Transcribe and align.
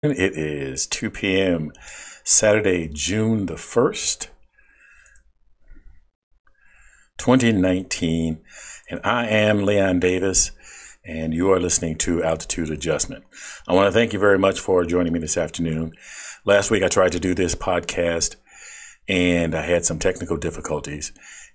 It 0.00 0.38
is 0.38 0.86
2 0.86 1.10
p.m. 1.10 1.72
Saturday, 2.22 2.86
June 2.86 3.46
the 3.46 3.54
1st, 3.54 4.28
2019. 7.18 8.40
And 8.88 9.00
I 9.02 9.26
am 9.26 9.64
Leon 9.64 9.98
Davis, 9.98 10.52
and 11.04 11.34
you 11.34 11.50
are 11.50 11.58
listening 11.58 11.98
to 11.98 12.22
Altitude 12.22 12.70
Adjustment. 12.70 13.24
I 13.66 13.72
want 13.74 13.88
to 13.88 13.92
thank 13.92 14.12
you 14.12 14.20
very 14.20 14.38
much 14.38 14.60
for 14.60 14.84
joining 14.84 15.12
me 15.12 15.18
this 15.18 15.36
afternoon. 15.36 15.90
Last 16.44 16.70
week, 16.70 16.84
I 16.84 16.88
tried 16.88 17.10
to 17.12 17.20
do 17.20 17.34
this 17.34 17.56
podcast, 17.56 18.36
and 19.08 19.52
I 19.52 19.62
had 19.62 19.84
some 19.84 19.98
technical 19.98 20.36
difficulties, 20.36 21.10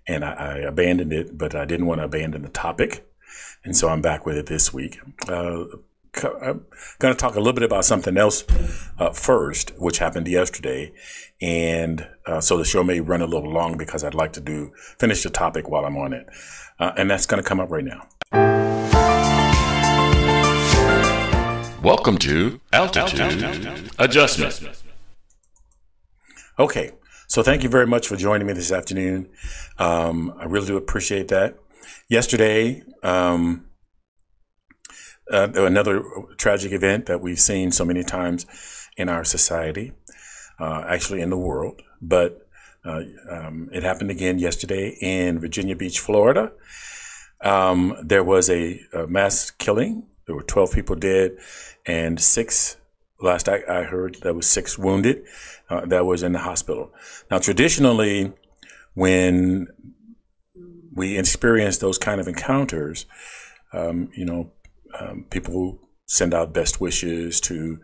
and 0.05 0.25
I, 0.25 0.33
I 0.33 0.57
abandoned 0.57 1.13
it, 1.13 1.37
but 1.37 1.55
I 1.55 1.63
didn't 1.63 1.85
want 1.85 2.01
to 2.01 2.05
abandon 2.05 2.41
the 2.41 2.49
topic. 2.49 3.09
And 3.63 3.73
so 3.73 3.87
I'm 3.87 4.01
back 4.01 4.25
with 4.25 4.35
it 4.35 4.47
this 4.47 4.73
week. 4.73 4.99
Uh, 5.29 5.63
I'm 6.15 6.65
going 6.99 7.13
to 7.13 7.15
talk 7.15 7.35
a 7.35 7.39
little 7.39 7.53
bit 7.53 7.63
about 7.63 7.85
something 7.85 8.17
else 8.17 8.43
uh, 8.99 9.11
first, 9.11 9.71
which 9.77 9.97
happened 9.97 10.27
yesterday, 10.27 10.93
and 11.41 12.07
uh, 12.27 12.39
so 12.39 12.55
the 12.55 12.65
show 12.65 12.83
may 12.83 12.99
run 12.99 13.21
a 13.21 13.25
little 13.25 13.51
long 13.51 13.77
because 13.77 14.03
I'd 14.03 14.13
like 14.13 14.33
to 14.33 14.41
do 14.41 14.71
finish 14.99 15.23
the 15.23 15.31
topic 15.31 15.69
while 15.69 15.85
I'm 15.85 15.97
on 15.97 16.13
it, 16.13 16.27
uh, 16.79 16.91
and 16.97 17.09
that's 17.09 17.25
going 17.25 17.41
to 17.41 17.47
come 17.47 17.59
up 17.59 17.71
right 17.71 17.83
now. 17.83 18.07
Welcome 21.81 22.19
to 22.19 22.61
Altitude. 22.71 23.91
Adjustment. 23.97 24.83
Okay, 26.59 26.91
so 27.27 27.41
thank 27.41 27.63
you 27.63 27.69
very 27.69 27.87
much 27.87 28.07
for 28.07 28.15
joining 28.15 28.45
me 28.45 28.53
this 28.53 28.71
afternoon. 28.71 29.29
Um, 29.79 30.31
I 30.37 30.45
really 30.45 30.67
do 30.67 30.77
appreciate 30.77 31.29
that. 31.29 31.57
Yesterday. 32.07 32.83
Um, 33.01 33.65
uh, 35.31 35.49
another 35.55 36.03
tragic 36.37 36.71
event 36.71 37.05
that 37.05 37.21
we've 37.21 37.39
seen 37.39 37.71
so 37.71 37.85
many 37.85 38.03
times 38.03 38.45
in 38.97 39.09
our 39.09 39.23
society, 39.23 39.93
uh, 40.59 40.83
actually 40.87 41.21
in 41.21 41.29
the 41.29 41.37
world. 41.37 41.81
But 42.01 42.47
uh, 42.85 43.01
um, 43.29 43.69
it 43.71 43.83
happened 43.83 44.11
again 44.11 44.39
yesterday 44.39 44.97
in 45.01 45.39
Virginia 45.39 45.75
Beach, 45.75 45.99
Florida. 45.99 46.51
Um, 47.41 47.95
there 48.03 48.23
was 48.23 48.49
a, 48.49 48.79
a, 48.93 49.07
mass 49.07 49.51
killing. 49.51 50.07
There 50.25 50.35
were 50.35 50.43
12 50.43 50.73
people 50.73 50.95
dead 50.95 51.37
and 51.85 52.19
six, 52.19 52.77
last 53.19 53.49
I, 53.49 53.61
I 53.69 53.83
heard, 53.83 54.17
there 54.21 54.33
was 54.33 54.47
six 54.47 54.77
wounded 54.77 55.23
uh, 55.69 55.85
that 55.87 56.05
was 56.05 56.23
in 56.23 56.31
the 56.31 56.39
hospital. 56.39 56.93
Now, 57.29 57.39
traditionally, 57.39 58.31
when 58.93 59.67
we 60.93 61.17
experience 61.17 61.79
those 61.79 61.97
kind 61.97 62.21
of 62.21 62.27
encounters, 62.27 63.05
um, 63.73 64.09
you 64.15 64.25
know, 64.25 64.51
um, 64.99 65.25
people 65.29 65.79
send 66.05 66.33
out 66.33 66.53
best 66.53 66.79
wishes 66.79 67.39
to 67.41 67.79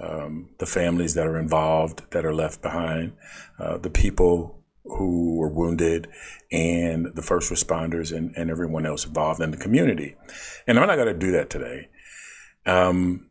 um, 0.00 0.50
the 0.58 0.66
families 0.66 1.14
that 1.14 1.26
are 1.26 1.38
involved 1.38 2.02
that 2.12 2.24
are 2.24 2.34
left 2.34 2.62
behind, 2.62 3.12
uh, 3.58 3.78
the 3.78 3.90
people 3.90 4.62
who 4.84 5.36
were 5.36 5.50
wounded, 5.50 6.08
and 6.50 7.14
the 7.14 7.22
first 7.22 7.50
responders 7.50 8.16
and, 8.16 8.32
and 8.36 8.50
everyone 8.50 8.86
else 8.86 9.04
involved 9.04 9.40
in 9.40 9.50
the 9.50 9.56
community. 9.56 10.16
And 10.66 10.78
I'm 10.78 10.86
not 10.86 10.96
going 10.96 11.08
to 11.08 11.18
do 11.18 11.32
that 11.32 11.50
today. 11.50 11.88
Um, 12.64 13.28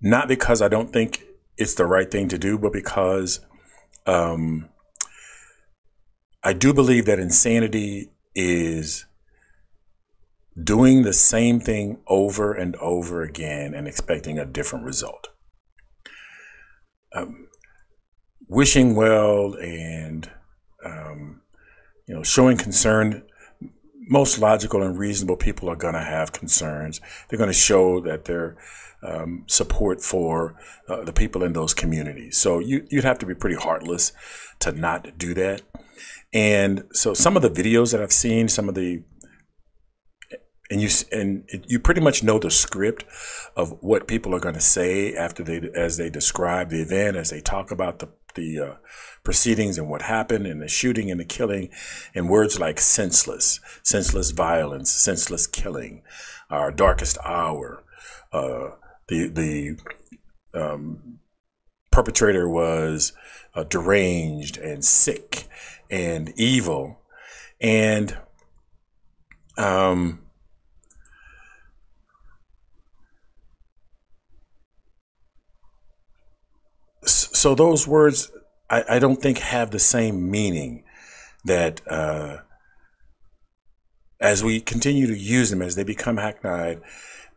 not 0.00 0.28
because 0.28 0.62
I 0.62 0.68
don't 0.68 0.92
think 0.92 1.24
it's 1.56 1.74
the 1.74 1.86
right 1.86 2.10
thing 2.10 2.28
to 2.28 2.38
do, 2.38 2.58
but 2.58 2.72
because 2.72 3.40
um, 4.06 4.68
I 6.42 6.52
do 6.52 6.72
believe 6.72 7.06
that 7.06 7.18
insanity 7.18 8.10
is 8.34 9.06
doing 10.62 11.02
the 11.02 11.12
same 11.12 11.60
thing 11.60 12.00
over 12.06 12.52
and 12.52 12.76
over 12.76 13.22
again 13.22 13.74
and 13.74 13.86
expecting 13.86 14.38
a 14.38 14.44
different 14.44 14.84
result. 14.84 15.28
Um, 17.14 17.48
wishing 18.48 18.94
well 18.94 19.54
and 19.54 20.30
um, 20.84 21.42
you 22.06 22.14
know 22.14 22.22
showing 22.22 22.56
concern. 22.56 23.24
Most 24.12 24.40
logical 24.40 24.82
and 24.82 24.98
reasonable 24.98 25.36
people 25.36 25.68
are 25.70 25.76
going 25.76 25.94
to 25.94 26.00
have 26.00 26.32
concerns. 26.32 27.00
They're 27.28 27.38
going 27.38 27.50
to 27.50 27.54
show 27.54 28.00
that 28.00 28.24
their 28.24 28.56
um, 29.02 29.44
support 29.46 30.02
for 30.02 30.56
uh, 30.88 31.04
the 31.04 31.12
people 31.12 31.44
in 31.44 31.52
those 31.52 31.74
communities. 31.74 32.36
So 32.36 32.58
you, 32.58 32.86
you'd 32.90 33.04
have 33.04 33.18
to 33.20 33.26
be 33.26 33.34
pretty 33.34 33.56
heartless 33.56 34.12
to 34.60 34.72
not 34.72 35.16
do 35.16 35.32
that. 35.34 35.62
And 36.32 36.84
so 36.92 37.14
some 37.14 37.36
of 37.36 37.42
the 37.42 37.50
videos 37.50 37.92
that 37.92 38.02
I've 38.02 38.12
seen, 38.12 38.48
some 38.48 38.68
of 38.68 38.74
the 38.74 39.02
and 40.70 40.80
you 40.80 40.88
and 41.12 41.44
you 41.66 41.78
pretty 41.78 42.00
much 42.00 42.22
know 42.22 42.38
the 42.38 42.50
script 42.50 43.04
of 43.56 43.76
what 43.80 44.06
people 44.06 44.34
are 44.34 44.40
going 44.40 44.54
to 44.54 44.60
say 44.60 45.14
after 45.14 45.42
they 45.42 45.70
as 45.74 45.96
they 45.96 46.10
describe 46.10 46.70
the 46.70 46.80
event 46.80 47.16
as 47.16 47.30
they 47.30 47.40
talk 47.40 47.70
about 47.70 47.98
the 47.98 48.08
the 48.36 48.60
uh, 48.60 48.74
proceedings 49.24 49.76
and 49.76 49.88
what 49.88 50.02
happened 50.02 50.46
and 50.46 50.62
the 50.62 50.68
shooting 50.68 51.10
and 51.10 51.18
the 51.18 51.24
killing 51.24 51.68
and 52.14 52.28
words 52.28 52.60
like 52.60 52.78
senseless 52.78 53.58
senseless 53.82 54.30
violence 54.30 54.90
senseless 54.90 55.46
killing 55.48 56.02
our 56.48 56.70
darkest 56.70 57.18
hour 57.24 57.82
uh, 58.32 58.68
the 59.08 59.26
the 59.28 59.76
um, 60.54 61.18
perpetrator 61.90 62.48
was 62.48 63.12
uh, 63.54 63.64
deranged 63.64 64.58
and 64.58 64.84
sick 64.84 65.48
and 65.90 66.32
evil. 66.36 67.00
And 67.60 68.16
um, 69.58 70.22
so 77.40 77.54
those 77.54 77.88
words, 77.88 78.30
I, 78.68 78.84
I, 78.86 78.98
don't 78.98 79.16
think 79.16 79.38
have 79.38 79.70
the 79.70 79.78
same 79.78 80.30
meaning 80.30 80.84
that 81.46 81.80
uh, 81.88 82.38
as 84.20 84.44
we 84.44 84.60
continue 84.60 85.06
to 85.06 85.16
use 85.16 85.48
them, 85.48 85.62
as 85.62 85.74
they 85.74 85.82
become 85.82 86.18
hackneyed, 86.18 86.82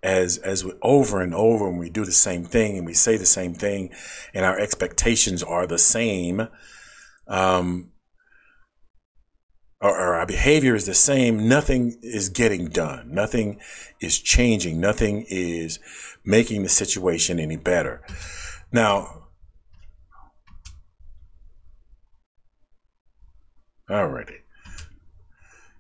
as 0.03 0.37
as 0.39 0.65
we 0.65 0.73
over 0.81 1.21
and 1.21 1.33
over, 1.33 1.69
and 1.69 1.79
we 1.79 1.89
do 1.89 2.03
the 2.03 2.11
same 2.11 2.43
thing, 2.43 2.77
and 2.77 2.85
we 2.85 2.93
say 2.93 3.15
the 3.15 3.25
same 3.25 3.53
thing, 3.53 3.91
and 4.33 4.43
our 4.43 4.59
expectations 4.59 5.41
are 5.41 5.65
the 5.65 5.79
same. 5.79 6.49
Um, 7.25 7.91
or, 9.79 9.97
or 9.97 10.15
our 10.15 10.25
behavior 10.25 10.75
is 10.75 10.85
the 10.85 10.93
same, 10.93 11.47
nothing 11.47 11.97
is 12.01 12.27
getting 12.27 12.67
done. 12.67 13.13
Nothing 13.13 13.61
is 14.01 14.19
changing. 14.19 14.81
Nothing 14.81 15.25
is 15.29 15.79
making 16.25 16.63
the 16.63 16.69
situation 16.69 17.39
any 17.39 17.57
better. 17.57 18.01
Now, 18.73 19.22
Alrighty. 23.89 24.39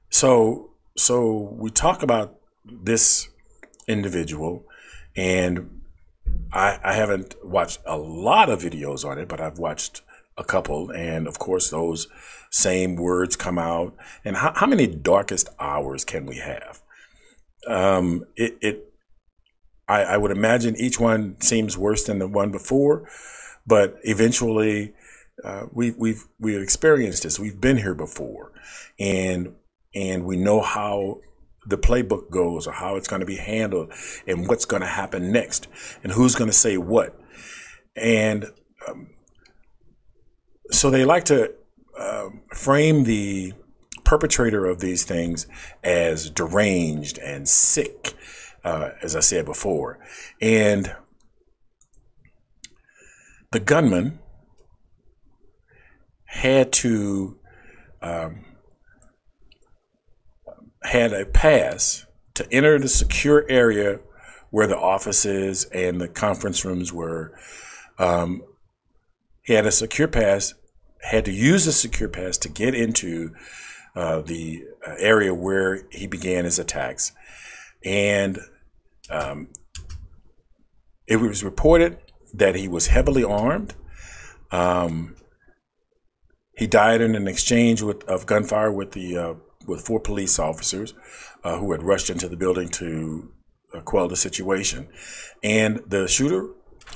So 0.09 0.71
so 0.95 1.55
we 1.57 1.71
talk 1.71 2.03
about 2.03 2.39
this 2.65 3.29
individual, 3.87 4.65
and 5.15 5.81
I, 6.51 6.79
I 6.83 6.93
haven't 6.93 7.35
watched 7.43 7.79
a 7.85 7.97
lot 7.97 8.49
of 8.49 8.61
videos 8.61 9.05
on 9.05 9.17
it, 9.17 9.27
but 9.27 9.41
I've 9.41 9.57
watched 9.57 10.01
a 10.37 10.43
couple, 10.43 10.91
and 10.91 11.27
of 11.27 11.39
course 11.39 11.69
those 11.69 12.07
same 12.51 12.95
words 12.95 13.35
come 13.35 13.57
out. 13.57 13.95
And 14.23 14.37
how, 14.37 14.53
how 14.55 14.67
many 14.67 14.87
darkest 14.87 15.49
hours 15.59 16.05
can 16.05 16.25
we 16.25 16.37
have? 16.37 16.81
Um, 17.67 18.25
it, 18.35 18.57
it 18.61 18.93
I, 19.87 20.03
I 20.03 20.17
would 20.17 20.31
imagine 20.31 20.75
each 20.77 20.99
one 20.99 21.39
seems 21.41 21.77
worse 21.77 22.03
than 22.03 22.19
the 22.19 22.27
one 22.27 22.51
before, 22.51 23.09
but 23.65 23.97
eventually 24.03 24.93
uh, 25.43 25.63
we, 25.71 25.91
we've 25.91 26.25
we've 26.39 26.61
experienced 26.61 27.23
this. 27.23 27.39
We've 27.39 27.59
been 27.59 27.77
here 27.77 27.95
before, 27.95 28.51
and 28.99 29.55
and 29.95 30.25
we 30.25 30.37
know 30.37 30.61
how 30.61 31.21
the 31.65 31.77
playbook 31.77 32.29
goes 32.29 32.67
or 32.67 32.73
how 32.73 32.95
it's 32.95 33.07
going 33.07 33.21
to 33.21 33.25
be 33.25 33.37
handled 33.37 33.91
and 34.27 34.47
what's 34.47 34.65
going 34.65 34.81
to 34.81 34.87
happen 34.87 35.31
next 35.31 35.67
and 36.03 36.11
who's 36.11 36.35
going 36.35 36.49
to 36.49 36.55
say 36.55 36.77
what. 36.77 37.17
And 37.95 38.47
um, 38.87 39.11
so 40.71 40.89
they 40.89 41.05
like 41.05 41.25
to 41.25 41.53
uh, 41.97 42.29
frame 42.53 43.05
the 43.05 43.53
perpetrator 44.03 44.65
of 44.65 44.79
these 44.79 45.05
things 45.05 45.47
as 45.83 46.29
deranged 46.29 47.17
and 47.19 47.47
sick, 47.47 48.13
uh, 48.63 48.89
as 49.01 49.15
I 49.15 49.21
said 49.21 49.45
before. 49.45 49.99
And 50.41 50.93
the 53.51 53.59
gunman 53.59 54.19
had 56.33 56.73
to 56.73 57.37
um, 58.01 58.43
had 60.81 61.13
a 61.13 61.25
pass 61.25 62.07
to 62.33 62.51
enter 62.51 62.79
the 62.79 62.87
secure 62.87 63.45
area 63.47 63.99
where 64.49 64.65
the 64.65 64.77
offices 64.77 65.65
and 65.65 66.01
the 66.01 66.07
conference 66.07 66.65
rooms 66.65 66.91
were. 66.91 67.37
Um, 67.99 68.41
he 69.43 69.53
had 69.53 69.67
a 69.67 69.71
secure 69.71 70.07
pass, 70.07 70.55
had 71.01 71.25
to 71.25 71.31
use 71.31 71.67
a 71.67 71.71
secure 71.71 72.09
pass 72.09 72.39
to 72.39 72.49
get 72.49 72.73
into 72.73 73.35
uh, 73.95 74.21
the 74.21 74.63
uh, 74.85 74.95
area 74.97 75.35
where 75.35 75.85
he 75.91 76.07
began 76.07 76.45
his 76.45 76.57
attacks. 76.57 77.11
And 77.85 78.39
um, 79.11 79.49
it 81.05 81.17
was 81.17 81.43
reported 81.43 81.99
that 82.33 82.55
he 82.55 82.67
was 82.67 82.87
heavily 82.87 83.23
armed. 83.23 83.75
Um, 84.51 85.15
he 86.63 86.67
died 86.67 87.01
in 87.01 87.13
an 87.13 87.27
exchange 87.27 87.81
with, 87.81 88.05
of 88.05 88.25
gunfire 88.25 88.71
with 88.71 88.93
the 88.93 89.17
uh, 89.17 89.33
with 89.67 89.85
four 89.85 89.99
police 89.99 90.39
officers 90.39 90.93
uh, 91.43 91.57
who 91.57 91.73
had 91.73 91.83
rushed 91.83 92.09
into 92.09 92.29
the 92.29 92.37
building 92.37 92.69
to 92.69 93.29
uh, 93.73 93.81
quell 93.81 94.07
the 94.07 94.15
situation. 94.15 94.87
And 95.43 95.81
the 95.85 96.07
shooter 96.07 96.51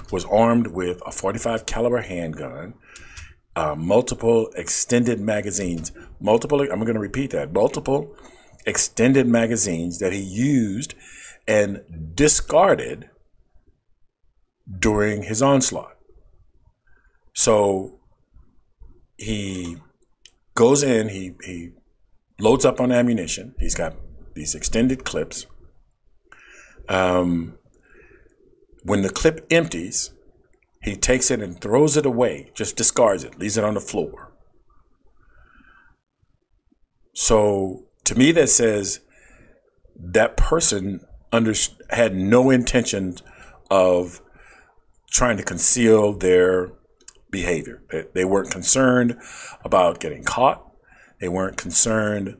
was 0.09 0.23
armed 0.23 0.67
with 0.67 1.01
a 1.05 1.11
45 1.11 1.65
caliber 1.65 1.99
handgun, 1.99 2.75
uh, 3.57 3.75
multiple 3.75 4.49
extended 4.55 5.19
magazines, 5.19 5.91
multiple. 6.21 6.61
I'm 6.61 6.79
going 6.79 6.93
to 6.93 7.09
repeat 7.11 7.31
that: 7.31 7.51
multiple 7.51 8.15
extended 8.65 9.27
magazines 9.27 9.99
that 9.99 10.13
he 10.13 10.21
used 10.21 10.95
and 11.45 11.81
discarded 12.15 13.09
during 14.79 15.23
his 15.23 15.41
onslaught. 15.41 15.97
So 17.33 17.96
he 19.17 19.77
goes 20.55 20.83
in, 20.83 21.09
he, 21.09 21.33
he 21.43 21.71
loads 22.39 22.65
up 22.65 22.79
on 22.79 22.91
ammunition. 22.91 23.55
He's 23.59 23.75
got 23.75 23.95
these 24.35 24.55
extended 24.55 25.03
clips. 25.03 25.45
Um, 26.87 27.57
when 28.83 29.01
the 29.01 29.09
clip 29.09 29.45
empties, 29.51 30.11
he 30.81 30.95
takes 30.95 31.29
it 31.31 31.41
and 31.41 31.59
throws 31.59 31.97
it 31.97 32.05
away, 32.05 32.51
just 32.53 32.77
discards 32.77 33.23
it, 33.23 33.37
leaves 33.37 33.57
it 33.57 33.63
on 33.63 33.73
the 33.73 33.81
floor. 33.81 34.31
So 37.13 37.87
to 38.05 38.15
me, 38.15 38.31
that 38.33 38.49
says 38.49 39.01
that 39.99 40.37
person 40.37 41.01
under, 41.31 41.53
had 41.89 42.15
no 42.15 42.49
intention 42.51 43.17
of 43.69 44.21
trying 45.09 45.37
to 45.37 45.43
conceal 45.43 46.13
their 46.13 46.71
behavior. 47.29 47.83
They, 47.91 48.05
they 48.13 48.25
weren't 48.25 48.51
concerned 48.51 49.19
about 49.63 49.99
getting 49.99 50.23
caught. 50.23 50.63
They 51.19 51.29
weren't 51.29 51.57
concerned 51.57 52.37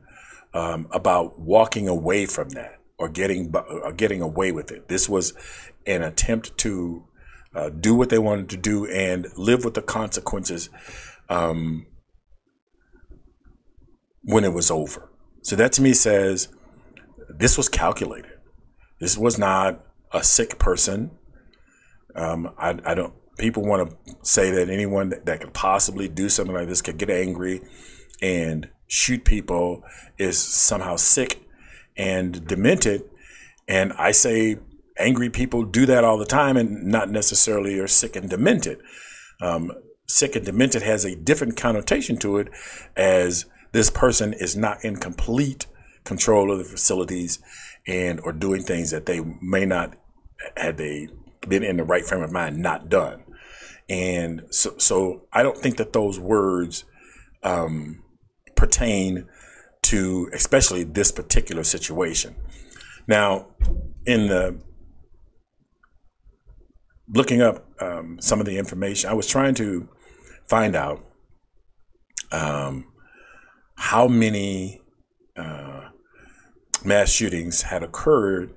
um, 0.54 0.88
about 0.92 1.38
walking 1.38 1.88
away 1.88 2.26
from 2.26 2.50
that 2.50 2.78
or 2.98 3.08
getting 3.08 3.54
or 3.54 3.92
getting 3.92 4.22
away 4.22 4.52
with 4.52 4.70
it. 4.70 4.88
This 4.88 5.08
was 5.08 5.34
an 5.86 6.02
attempt 6.02 6.56
to 6.58 7.04
uh, 7.54 7.70
do 7.70 7.94
what 7.94 8.10
they 8.10 8.18
wanted 8.18 8.48
to 8.50 8.56
do 8.56 8.86
and 8.86 9.26
live 9.36 9.64
with 9.64 9.74
the 9.74 9.82
consequences 9.82 10.68
um, 11.28 11.86
when 14.22 14.44
it 14.44 14.52
was 14.52 14.70
over. 14.70 15.10
So 15.42 15.56
that 15.56 15.72
to 15.72 15.82
me 15.82 15.94
says 15.94 16.48
this 17.28 17.56
was 17.56 17.68
calculated. 17.68 18.32
This 19.00 19.16
was 19.16 19.38
not 19.38 19.84
a 20.12 20.22
sick 20.22 20.58
person. 20.58 21.10
Um, 22.14 22.52
I, 22.58 22.78
I, 22.84 22.94
don't. 22.94 23.14
People 23.38 23.64
want 23.64 23.88
to 23.88 24.16
say 24.22 24.50
that 24.50 24.68
anyone 24.68 25.10
that, 25.10 25.26
that 25.26 25.40
could 25.40 25.54
possibly 25.54 26.08
do 26.08 26.28
something 26.28 26.54
like 26.54 26.68
this 26.68 26.82
could 26.82 26.98
get 26.98 27.10
angry 27.10 27.62
and 28.20 28.68
shoot 28.88 29.24
people 29.24 29.82
is 30.18 30.38
somehow 30.38 30.96
sick 30.96 31.42
and 31.96 32.46
demented. 32.46 33.04
And 33.66 33.92
I 33.94 34.10
say 34.10 34.56
angry 34.98 35.30
people 35.30 35.64
do 35.64 35.86
that 35.86 36.04
all 36.04 36.18
the 36.18 36.26
time 36.26 36.56
and 36.56 36.86
not 36.86 37.10
necessarily 37.10 37.78
are 37.78 37.86
sick 37.86 38.16
and 38.16 38.28
demented. 38.28 38.78
Um, 39.40 39.72
sick 40.06 40.34
and 40.34 40.44
demented 40.44 40.82
has 40.82 41.04
a 41.04 41.14
different 41.14 41.56
connotation 41.56 42.16
to 42.18 42.38
it 42.38 42.48
as 42.96 43.44
this 43.72 43.90
person 43.90 44.32
is 44.32 44.56
not 44.56 44.84
in 44.84 44.96
complete 44.96 45.66
control 46.04 46.50
of 46.50 46.58
the 46.58 46.64
facilities 46.64 47.38
and 47.86 48.18
or 48.20 48.32
doing 48.32 48.62
things 48.62 48.90
that 48.90 49.06
they 49.06 49.20
may 49.42 49.66
not 49.66 49.94
had 50.56 50.78
they 50.78 51.08
been 51.46 51.62
in 51.62 51.76
the 51.76 51.84
right 51.84 52.04
frame 52.04 52.22
of 52.22 52.32
mind 52.32 52.56
not 52.56 52.88
done 52.88 53.22
and 53.88 54.42
so 54.50 54.76
so 54.78 55.22
i 55.32 55.42
don't 55.42 55.58
think 55.58 55.76
that 55.76 55.92
those 55.92 56.18
words 56.18 56.84
um, 57.42 58.02
pertain 58.54 59.26
to 59.82 60.28
especially 60.32 60.82
this 60.82 61.12
particular 61.12 61.64
situation. 61.64 62.34
Now 63.06 63.46
in 64.04 64.26
the 64.26 64.60
looking 67.14 67.40
up 67.40 67.64
um, 67.80 68.18
some 68.20 68.38
of 68.40 68.44
the 68.44 68.58
information 68.58 69.08
i 69.08 69.14
was 69.14 69.26
trying 69.26 69.54
to 69.54 69.88
find 70.46 70.76
out 70.76 71.00
um, 72.32 72.92
how 73.76 74.06
many 74.06 74.82
uh, 75.36 75.88
mass 76.84 77.10
shootings 77.10 77.62
had 77.62 77.82
occurred 77.82 78.54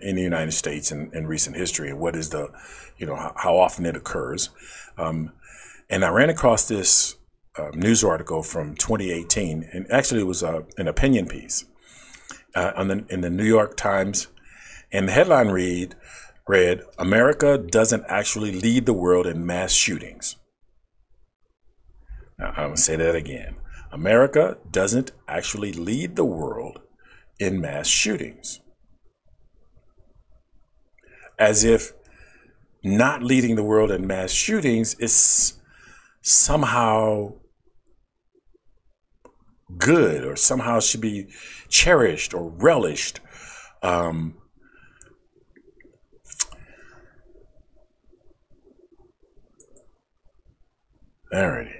in 0.00 0.16
the 0.16 0.22
United 0.22 0.52
States 0.52 0.92
in, 0.92 1.10
in 1.12 1.26
recent 1.26 1.56
history, 1.56 1.90
and 1.90 1.98
what 1.98 2.16
is 2.16 2.30
the, 2.30 2.48
you 2.96 3.06
know, 3.06 3.16
how, 3.16 3.32
how 3.36 3.58
often 3.58 3.86
it 3.86 3.96
occurs. 3.96 4.50
Um, 4.96 5.32
and 5.90 6.04
I 6.04 6.08
ran 6.08 6.30
across 6.30 6.68
this 6.68 7.16
uh, 7.56 7.70
news 7.74 8.04
article 8.04 8.42
from 8.42 8.74
2018, 8.76 9.68
and 9.72 9.90
actually 9.90 10.20
it 10.20 10.26
was 10.26 10.42
uh, 10.42 10.62
an 10.76 10.88
opinion 10.88 11.26
piece 11.26 11.64
uh, 12.54 12.72
on 12.76 12.88
the, 12.88 13.04
in 13.08 13.20
the 13.20 13.30
New 13.30 13.44
York 13.44 13.76
Times, 13.76 14.28
and 14.92 15.08
the 15.08 15.12
headline 15.12 15.48
read 15.48 15.94
read 16.46 16.80
America 16.98 17.58
doesn't 17.58 18.02
actually 18.08 18.50
lead 18.50 18.86
the 18.86 18.92
world 18.94 19.26
in 19.26 19.44
mass 19.44 19.70
shootings. 19.70 20.36
Now, 22.38 22.48
I'm 22.50 22.54
going 22.54 22.76
to 22.76 22.80
say 22.80 22.96
that 22.96 23.14
again. 23.14 23.56
America 23.92 24.56
doesn't 24.70 25.12
actually 25.26 25.72
lead 25.72 26.16
the 26.16 26.24
world 26.24 26.80
in 27.38 27.60
mass 27.60 27.86
shootings. 27.86 28.60
As 31.38 31.64
if 31.64 31.92
not 32.82 33.22
leading 33.22 33.56
the 33.56 33.62
world 33.62 33.90
in 33.90 34.06
mass 34.06 34.30
shootings 34.30 34.94
is 34.94 35.54
somehow 36.22 37.32
good 39.76 40.24
or 40.24 40.36
somehow 40.36 40.80
should 40.80 41.00
be 41.00 41.28
cherished 41.68 42.34
or 42.34 42.50
relished. 42.50 43.20
Um, 43.82 44.36
alrighty. 51.32 51.74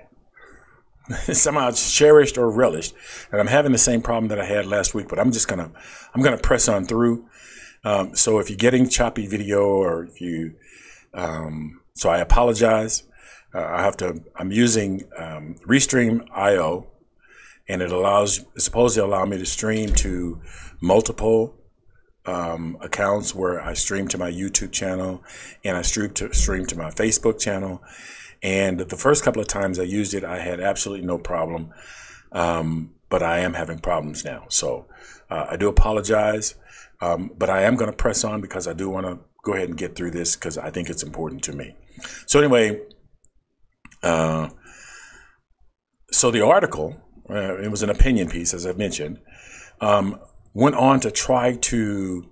somehow 1.33 1.71
cherished 1.71 2.37
or 2.37 2.51
relished. 2.51 2.95
And 3.33 3.41
I'm 3.41 3.47
having 3.47 3.73
the 3.73 3.79
same 3.79 4.03
problem 4.03 4.29
that 4.29 4.41
I 4.41 4.45
had 4.45 4.67
last 4.67 4.95
week, 4.95 5.09
but 5.09 5.19
I'm 5.19 5.33
just 5.33 5.49
gonna 5.49 5.71
I'm 6.15 6.23
gonna 6.23 6.39
press 6.39 6.69
on 6.69 6.85
through. 6.85 7.27
Um, 7.85 8.15
so 8.15 8.39
if 8.39 8.51
you're 8.51 8.57
getting 8.57 8.89
choppy 8.89 9.27
video 9.27 9.65
or 9.65 10.05
if 10.05 10.21
you 10.21 10.55
um, 11.15 11.81
so 11.95 12.11
I 12.11 12.19
apologize. 12.19 13.05
Uh, 13.55 13.65
I 13.65 13.83
have 13.83 13.97
to. 13.99 14.23
I'm 14.37 14.53
using 14.53 15.05
um, 15.17 15.57
Restream 15.67 16.27
IO, 16.33 16.87
and 17.67 17.81
it 17.81 17.91
allows 17.91 18.45
it's 18.55 18.65
supposed 18.65 18.95
to 18.97 19.05
allow 19.05 19.25
me 19.25 19.39
to 19.39 19.47
stream 19.47 19.95
to 19.95 20.41
multiple 20.81 21.57
um, 22.27 22.77
accounts 22.83 23.35
where 23.35 23.61
I 23.61 23.73
stream 23.73 24.07
to 24.09 24.19
my 24.19 24.31
YouTube 24.31 24.71
channel 24.71 25.25
and 25.65 25.77
I 25.77 25.83
stream 25.83 26.11
to 26.11 26.33
stream 26.35 26.67
to 26.67 26.77
my 26.77 26.91
Facebook 26.91 27.41
channel 27.41 27.83
and 28.43 28.79
the 28.79 28.97
first 28.97 29.25
couple 29.25 29.43
of 29.43 29.49
times 29.49 29.79
I 29.79 29.85
used 29.85 30.15
it, 30.15 30.25
I 30.25 30.39
had 30.39 30.61
absolutely 30.61 31.07
no 31.07 31.19
problem. 31.19 31.73
Um, 32.31 32.95
but 33.09 33.23
I 33.23 33.39
am 33.39 33.55
having 33.55 33.79
problems 33.79 34.25
now. 34.25 34.45
So 34.49 34.87
uh, 35.31 35.47
I 35.51 35.57
do 35.57 35.69
apologize. 35.69 36.55
Um, 37.01 37.31
but 37.37 37.49
I 37.49 37.63
am 37.63 37.77
going 37.77 37.91
to 37.91 37.97
press 37.97 38.25
on 38.25 38.41
because 38.41 38.67
I 38.67 38.73
do 38.73 38.89
want 38.89 39.07
to 39.07 39.21
go 39.45 39.55
ahead 39.55 39.69
and 39.69 39.79
get 39.79 39.95
through 39.95 40.11
this 40.11 40.35
because 40.35 40.59
I 40.59 40.71
think 40.71 40.91
it's 40.91 41.03
important 41.03 41.43
to 41.45 41.53
me. 41.53 41.75
So, 42.27 42.39
anyway, 42.39 42.81
uh, 44.03 44.49
so 46.11 46.31
the 46.31 46.45
article, 46.45 47.01
uh, 47.31 47.59
it 47.59 47.71
was 47.71 47.83
an 47.83 47.91
opinion 47.91 48.29
piece, 48.29 48.53
as 48.53 48.67
I 48.67 48.73
mentioned, 48.73 49.19
um, 49.81 50.19
went 50.55 50.75
on 50.75 51.01
to 51.01 51.11
try 51.11 51.55
to 51.57 52.25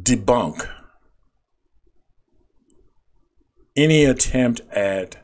debunk 0.00 0.68
any 3.76 4.04
attempt 4.04 4.60
at 4.70 5.16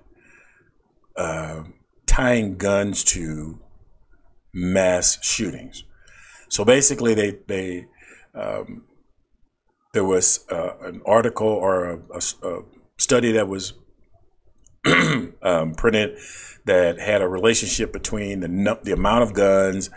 uh, 1.16 1.64
tying 2.06 2.56
guns 2.56 3.04
to 3.04 3.60
mass 4.52 5.18
shootings. 5.22 5.84
So 6.48 6.64
basically, 6.64 7.14
they 7.14 7.38
they 7.46 7.86
um, 8.34 8.84
there 9.92 10.04
was 10.04 10.44
uh, 10.50 10.76
an 10.82 11.02
article 11.06 11.48
or 11.48 11.90
a, 11.90 11.98
a, 12.14 12.48
a 12.48 12.62
study 12.98 13.32
that 13.32 13.48
was 13.48 13.74
um, 15.42 15.74
printed 15.74 16.18
that 16.66 16.98
had 17.00 17.22
a 17.22 17.28
relationship 17.28 17.92
between 17.92 18.40
the 18.40 18.78
the 18.82 18.92
amount 18.92 19.22
of 19.22 19.34
guns 19.34 19.90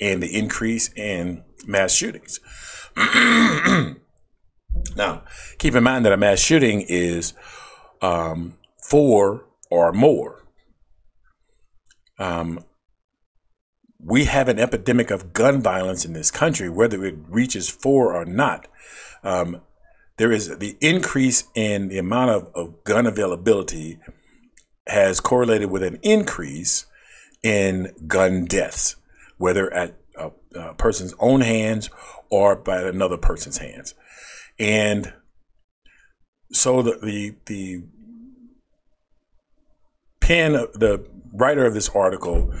and 0.00 0.22
the 0.22 0.36
increase 0.36 0.92
in 0.94 1.44
mass 1.66 1.92
shootings. 1.92 2.40
now, 4.96 5.22
keep 5.58 5.74
in 5.74 5.84
mind 5.84 6.04
that 6.04 6.12
a 6.12 6.16
mass 6.16 6.38
shooting 6.38 6.84
is 6.88 7.32
um, 8.02 8.58
four 8.88 9.46
or 9.70 9.92
more. 9.92 10.44
Um, 12.18 12.64
we 14.06 14.24
have 14.26 14.48
an 14.48 14.60
epidemic 14.60 15.10
of 15.10 15.32
gun 15.32 15.60
violence 15.60 16.04
in 16.04 16.12
this 16.12 16.30
country, 16.30 16.68
whether 16.68 17.04
it 17.04 17.16
reaches 17.28 17.68
four 17.68 18.14
or 18.14 18.24
not. 18.24 18.68
Um, 19.24 19.62
there 20.16 20.30
is 20.30 20.58
the 20.58 20.76
increase 20.80 21.44
in 21.56 21.88
the 21.88 21.98
amount 21.98 22.30
of, 22.30 22.50
of 22.54 22.84
gun 22.84 23.06
availability 23.06 23.98
has 24.86 25.18
correlated 25.18 25.70
with 25.70 25.82
an 25.82 25.98
increase 26.02 26.86
in 27.42 27.92
gun 28.06 28.44
deaths, 28.44 28.94
whether 29.38 29.72
at 29.74 29.96
a, 30.16 30.30
a 30.54 30.74
person's 30.74 31.14
own 31.18 31.40
hands 31.40 31.90
or 32.30 32.54
by 32.54 32.82
another 32.82 33.16
person's 33.16 33.58
hands. 33.58 33.94
And 34.56 35.12
so 36.52 36.80
the 36.80 36.98
the, 37.02 37.34
the 37.46 37.82
pen, 40.20 40.52
the 40.52 41.04
writer 41.32 41.66
of 41.66 41.74
this 41.74 41.88
article, 41.88 42.54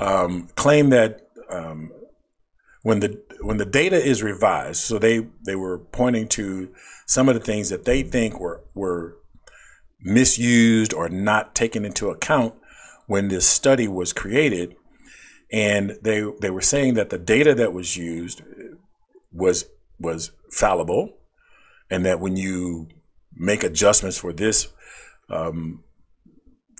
um, 0.00 0.48
claimed 0.56 0.92
that 0.92 1.28
um, 1.50 1.92
when 2.82 3.00
the 3.00 3.22
when 3.40 3.58
the 3.58 3.64
data 3.66 3.96
is 3.96 4.22
revised, 4.22 4.80
so 4.80 4.98
they 4.98 5.26
they 5.44 5.56
were 5.56 5.78
pointing 5.78 6.28
to 6.28 6.72
some 7.06 7.28
of 7.28 7.34
the 7.34 7.40
things 7.40 7.70
that 7.70 7.84
they 7.84 8.02
think 8.02 8.38
were 8.40 8.62
were 8.74 9.16
misused 10.00 10.92
or 10.94 11.08
not 11.08 11.54
taken 11.54 11.84
into 11.84 12.10
account 12.10 12.54
when 13.06 13.28
this 13.28 13.46
study 13.46 13.88
was 13.88 14.12
created, 14.12 14.76
and 15.50 15.96
they 16.02 16.24
they 16.40 16.50
were 16.50 16.60
saying 16.60 16.94
that 16.94 17.10
the 17.10 17.18
data 17.18 17.54
that 17.54 17.72
was 17.72 17.96
used 17.96 18.42
was 19.32 19.66
was 19.98 20.32
fallible, 20.50 21.16
and 21.90 22.04
that 22.04 22.20
when 22.20 22.36
you 22.36 22.88
make 23.34 23.62
adjustments 23.62 24.18
for 24.18 24.32
this 24.32 24.68
um, 25.28 25.82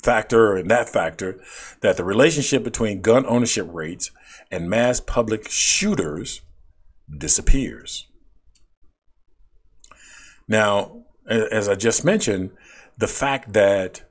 factor 0.07 0.57
and 0.57 0.71
that 0.71 0.89
factor, 0.89 1.41
that 1.81 1.97
the 1.97 2.05
relationship 2.05 2.63
between 2.63 3.03
gun 3.03 3.27
ownership 3.27 3.69
rates 3.71 4.13
and 4.51 4.71
mass 4.71 5.01
public 5.01 5.51
shooters 5.51 6.43
disappears. 7.19 8.07
Now, 10.49 11.03
as 11.29 11.69
I 11.69 11.75
just 11.75 12.05
mentioned, 12.05 12.53
the 12.97 13.09
fact 13.09 13.53
that 13.53 14.09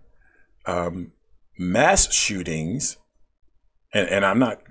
um, 0.66 1.14
mass 1.58 2.14
shootings, 2.14 2.98
and, 3.94 4.10
and, 4.10 4.26
I'm 4.26 4.40
not, 4.40 4.62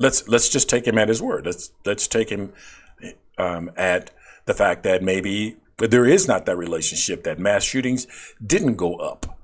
let's 0.00 0.26
let's 0.26 0.48
just 0.48 0.68
take 0.68 0.86
him 0.86 0.98
at 0.98 1.08
his 1.08 1.22
word. 1.22 1.46
Let's 1.46 1.70
let's 1.84 2.08
take 2.08 2.30
him 2.30 2.52
um, 3.36 3.70
at 3.76 4.10
the 4.46 4.54
fact 4.54 4.82
that 4.82 5.02
maybe 5.02 5.56
there 5.76 6.06
is 6.06 6.26
not 6.26 6.46
that 6.46 6.56
relationship 6.56 7.22
that 7.22 7.38
mass 7.38 7.62
shootings 7.62 8.08
didn't 8.44 8.74
go 8.74 8.96
up 8.96 9.37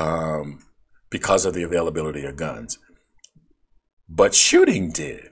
um, 0.00 0.64
because 1.10 1.44
of 1.44 1.54
the 1.54 1.62
availability 1.62 2.24
of 2.24 2.36
guns, 2.36 2.78
but 4.08 4.34
shooting 4.34 4.90
did, 4.90 5.30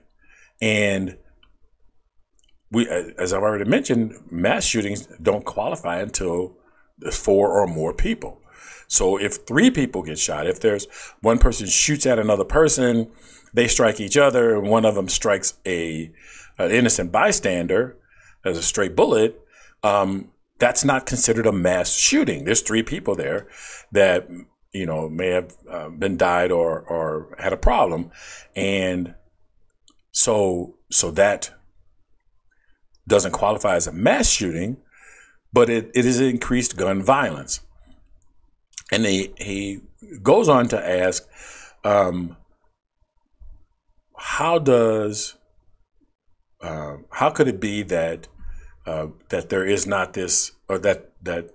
and 0.61 1.17
we, 2.71 2.87
as 2.87 3.33
I've 3.33 3.41
already 3.41 3.69
mentioned, 3.69 4.13
mass 4.29 4.63
shootings 4.63 5.07
don't 5.21 5.43
qualify 5.43 5.99
until 5.99 6.55
there's 6.99 7.17
four 7.17 7.59
or 7.59 7.67
more 7.67 7.93
people. 7.93 8.41
So 8.87 9.19
if 9.19 9.45
three 9.47 9.71
people 9.71 10.03
get 10.03 10.19
shot, 10.19 10.47
if 10.47 10.59
there's 10.59 10.87
one 11.21 11.39
person 11.39 11.67
shoots 11.67 12.05
at 12.05 12.19
another 12.19 12.43
person, 12.43 13.11
they 13.53 13.67
strike 13.67 13.99
each 13.99 14.17
other, 14.17 14.57
and 14.57 14.69
one 14.69 14.85
of 14.85 14.95
them 14.95 15.09
strikes 15.09 15.55
a 15.65 16.11
an 16.57 16.71
innocent 16.71 17.11
bystander 17.11 17.97
as 18.43 18.57
a 18.57 18.61
stray 18.61 18.89
bullet, 18.89 19.39
um, 19.83 20.31
that's 20.59 20.83
not 20.83 21.05
considered 21.05 21.47
a 21.47 21.51
mass 21.51 21.93
shooting. 21.93 22.43
There's 22.43 22.61
three 22.61 22.83
people 22.83 23.15
there 23.15 23.47
that 23.93 24.27
you 24.73 24.85
know 24.85 25.09
may 25.09 25.29
have 25.29 25.55
uh, 25.69 25.89
been 25.89 26.17
died 26.17 26.51
or 26.51 26.79
or 26.81 27.35
had 27.39 27.53
a 27.53 27.57
problem, 27.57 28.11
and 28.55 29.15
so 30.11 30.75
so 30.91 31.11
that 31.11 31.51
doesn't 33.07 33.31
qualify 33.31 33.75
as 33.75 33.87
a 33.87 33.91
mass 33.91 34.29
shooting, 34.29 34.77
but 35.51 35.69
it, 35.69 35.89
it 35.95 36.05
is 36.05 36.19
increased 36.19 36.77
gun 36.77 37.01
violence. 37.01 37.61
And 38.91 39.05
he, 39.05 39.33
he 39.37 39.79
goes 40.21 40.47
on 40.47 40.67
to 40.69 40.89
ask, 40.89 41.27
um, 41.83 42.37
how 44.15 44.59
does, 44.59 45.35
uh, 46.61 46.97
how 47.11 47.31
could 47.31 47.47
it 47.47 47.59
be 47.59 47.83
that 47.83 48.27
uh, 48.85 49.07
that 49.29 49.49
there 49.49 49.65
is 49.65 49.85
not 49.85 50.13
this, 50.13 50.51
or 50.67 50.79
that 50.79 51.11
that 51.21 51.51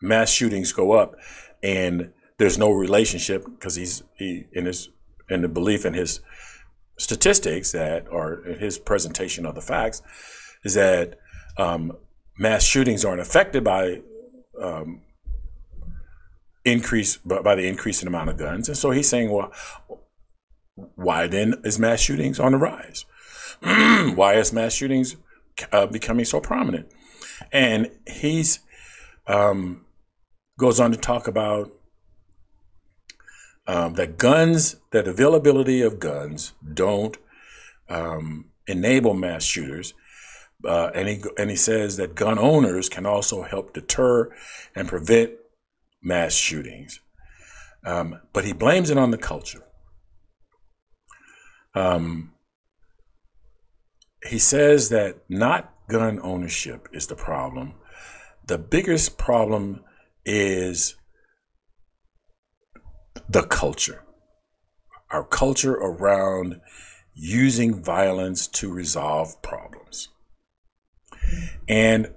mass 0.00 0.30
shootings 0.30 0.72
go 0.72 0.92
up, 0.92 1.16
and 1.62 2.12
there's 2.38 2.58
no 2.58 2.70
relationship 2.70 3.44
because 3.44 3.76
he's 3.76 4.02
he 4.16 4.46
in 4.52 4.66
his 4.66 4.90
in 5.28 5.42
the 5.42 5.48
belief 5.48 5.84
in 5.84 5.94
his 5.94 6.20
statistics 6.98 7.72
that 7.72 8.06
or 8.10 8.42
his 8.58 8.78
presentation 8.78 9.46
of 9.46 9.54
the 9.54 9.60
facts 9.60 10.02
is 10.64 10.74
that 10.74 11.18
um, 11.56 11.96
mass 12.38 12.64
shootings 12.64 13.04
aren't 13.04 13.20
affected 13.20 13.64
by 13.64 14.00
um, 14.60 15.00
increase 16.64 17.16
by 17.18 17.54
the 17.54 17.66
increase 17.66 18.02
in 18.02 18.08
amount 18.08 18.30
of 18.30 18.38
guns, 18.38 18.68
and 18.68 18.76
so 18.76 18.90
he's 18.90 19.08
saying, 19.08 19.30
well, 19.30 19.52
why 20.94 21.26
then 21.26 21.54
is 21.64 21.78
mass 21.78 22.00
shootings 22.00 22.40
on 22.40 22.52
the 22.52 22.58
rise? 22.58 23.04
why 24.14 24.34
is 24.34 24.52
mass 24.52 24.72
shootings 24.72 25.16
uh, 25.72 25.86
becoming 25.86 26.24
so 26.24 26.40
prominent? 26.40 26.88
And 27.52 27.90
he's 28.06 28.60
um, 29.26 29.84
goes 30.58 30.80
on 30.80 30.90
to 30.92 30.96
talk 30.96 31.28
about 31.28 31.70
um, 33.66 33.94
that 33.94 34.18
guns, 34.18 34.76
that 34.90 35.08
availability 35.08 35.80
of 35.80 35.98
guns, 35.98 36.52
don't 36.72 37.16
um, 37.88 38.46
enable 38.66 39.14
mass 39.14 39.42
shooters 39.42 39.94
uh, 40.66 40.90
and 40.94 41.08
he 41.08 41.22
and 41.38 41.50
he 41.50 41.56
says 41.56 41.96
that 41.96 42.14
gun 42.14 42.38
owners 42.38 42.88
can 42.88 43.06
also 43.06 43.42
help 43.42 43.74
deter 43.74 44.34
and 44.74 44.88
prevent 44.88 45.32
mass 46.02 46.34
shootings. 46.34 47.00
Um, 47.84 48.20
but 48.32 48.44
he 48.44 48.52
blames 48.52 48.90
it 48.90 48.98
on 48.98 49.10
the 49.10 49.18
culture. 49.18 49.64
Um, 51.74 52.32
he 54.26 54.38
says 54.38 54.88
that 54.88 55.18
not 55.28 55.72
gun 55.88 56.18
ownership 56.22 56.88
is 56.92 57.08
the 57.08 57.16
problem. 57.16 57.74
The 58.46 58.58
biggest 58.58 59.18
problem 59.18 59.84
is 60.24 60.94
the 63.28 63.42
culture. 63.42 64.02
Our 65.10 65.24
culture 65.24 65.74
around 65.74 66.60
using 67.14 67.82
violence 67.82 68.48
to 68.48 68.72
resolve 68.72 69.40
problems. 69.42 70.08
And 71.68 72.12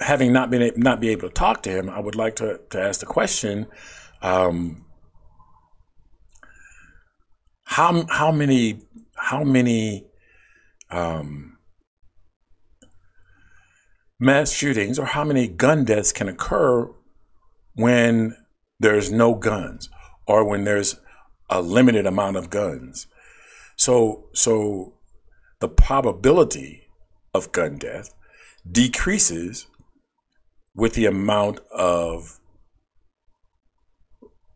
having 0.00 0.32
not 0.32 0.50
been 0.50 0.72
not 0.76 1.00
be 1.00 1.10
able 1.10 1.28
to 1.28 1.34
talk 1.34 1.62
to 1.62 1.70
him, 1.70 1.88
I 1.90 2.00
would 2.00 2.16
like 2.16 2.36
to, 2.36 2.60
to 2.70 2.80
ask 2.80 3.00
the 3.00 3.06
question: 3.06 3.66
um, 4.22 4.84
How 7.64 8.06
how 8.08 8.32
many 8.32 8.80
how 9.14 9.44
many 9.44 10.06
um, 10.90 11.58
mass 14.18 14.52
shootings 14.52 14.98
or 14.98 15.06
how 15.06 15.24
many 15.24 15.46
gun 15.48 15.84
deaths 15.84 16.12
can 16.12 16.28
occur 16.28 16.90
when 17.74 18.36
there's 18.78 19.10
no 19.10 19.34
guns 19.34 19.88
or 20.26 20.44
when 20.44 20.64
there's 20.64 20.96
a 21.48 21.60
limited 21.60 22.06
amount 22.06 22.36
of 22.36 22.50
guns? 22.50 23.06
So 23.76 24.28
so 24.32 24.94
the 25.60 25.68
probability 25.68 26.88
of 27.34 27.52
gun 27.52 27.76
death 27.78 28.14
decreases 28.70 29.66
with 30.74 30.94
the 30.94 31.06
amount 31.06 31.60
of 31.70 32.38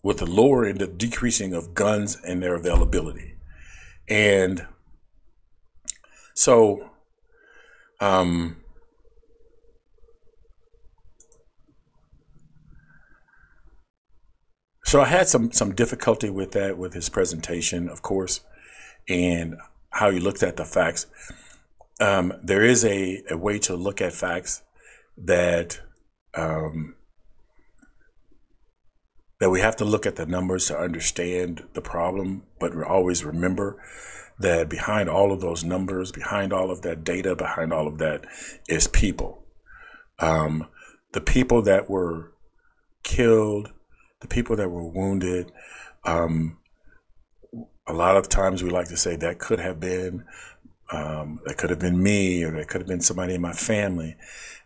with 0.03 0.19
the 0.19 0.27
lower 0.27 0.49
lowering 0.49 0.79
the 0.79 0.87
decreasing 0.87 1.55
of 1.55 1.75
guns 1.75 2.19
and 2.27 2.43
their 2.43 2.55
availability 2.55 3.35
and 4.09 4.67
so 6.35 6.91
um 8.00 8.57
so 14.91 15.01
I 15.01 15.07
had 15.07 15.29
some 15.29 15.53
some 15.53 15.75
difficulty 15.75 16.31
with 16.31 16.53
that 16.53 16.79
with 16.79 16.95
his 16.95 17.09
presentation, 17.09 17.89
of 17.89 18.03
course, 18.03 18.41
and 19.09 19.57
how 19.91 20.11
he 20.11 20.21
looked 20.21 20.43
at 20.43 20.57
the 20.57 20.65
facts 20.65 21.07
um, 22.01 22.33
there 22.43 22.65
is 22.65 22.85
a, 22.85 23.23
a 23.31 23.37
way 23.37 23.59
to 23.61 23.77
look 23.77 24.01
at 24.01 24.13
facts 24.13 24.63
that 25.19 25.81
um, 26.35 26.97
that 29.39 29.51
we 29.51 29.61
have 29.61 29.77
to 29.77 29.85
look 29.85 30.07
at 30.07 30.17
the 30.17 30.27
numbers 30.27 30.67
to 30.67 30.79
understand 30.79 31.65
the 31.75 31.81
problem, 31.81 32.45
but 32.59 32.75
we 32.75 32.83
always 32.83 33.25
remember 33.25 33.83
that 34.39 34.69
behind 34.69 35.09
all 35.09 35.33
of 35.33 35.41
those 35.41 35.65
numbers, 35.65 36.13
behind 36.13 36.53
all 36.53 36.71
of 36.71 36.83
that 36.83 37.05
data, 37.05 37.37
behind 37.37 37.73
all 37.73 37.87
of 37.87 37.99
that 37.99 38.25
is 38.69 38.87
people. 38.87 39.45
Um, 40.19 40.69
the 41.13 41.21
people 41.21 41.63
that 41.63 41.91
were 41.91 42.33
killed, 43.03 43.73
the 44.21 44.29
people 44.29 44.57
that 44.57 44.71
were 44.71 44.89
wounded. 44.89 45.53
Um, 46.05 46.59
a 47.87 47.93
lot 47.93 48.17
of 48.17 48.29
times 48.29 48.62
we 48.62 48.71
like 48.71 48.89
to 48.89 48.97
say 48.97 49.17
that 49.17 49.39
could 49.39 49.61
have 49.61 49.81
been 49.81 50.25
Um, 50.93 51.39
that 51.45 51.57
could 51.57 51.71
have 51.71 51.79
been 51.79 52.03
me, 52.03 52.43
or 52.45 52.50
that 52.50 52.67
could 52.69 52.81
have 52.81 52.89
been 52.89 53.00
somebody 53.00 53.35
in 53.35 53.41
my 53.41 53.53
family. 53.53 54.17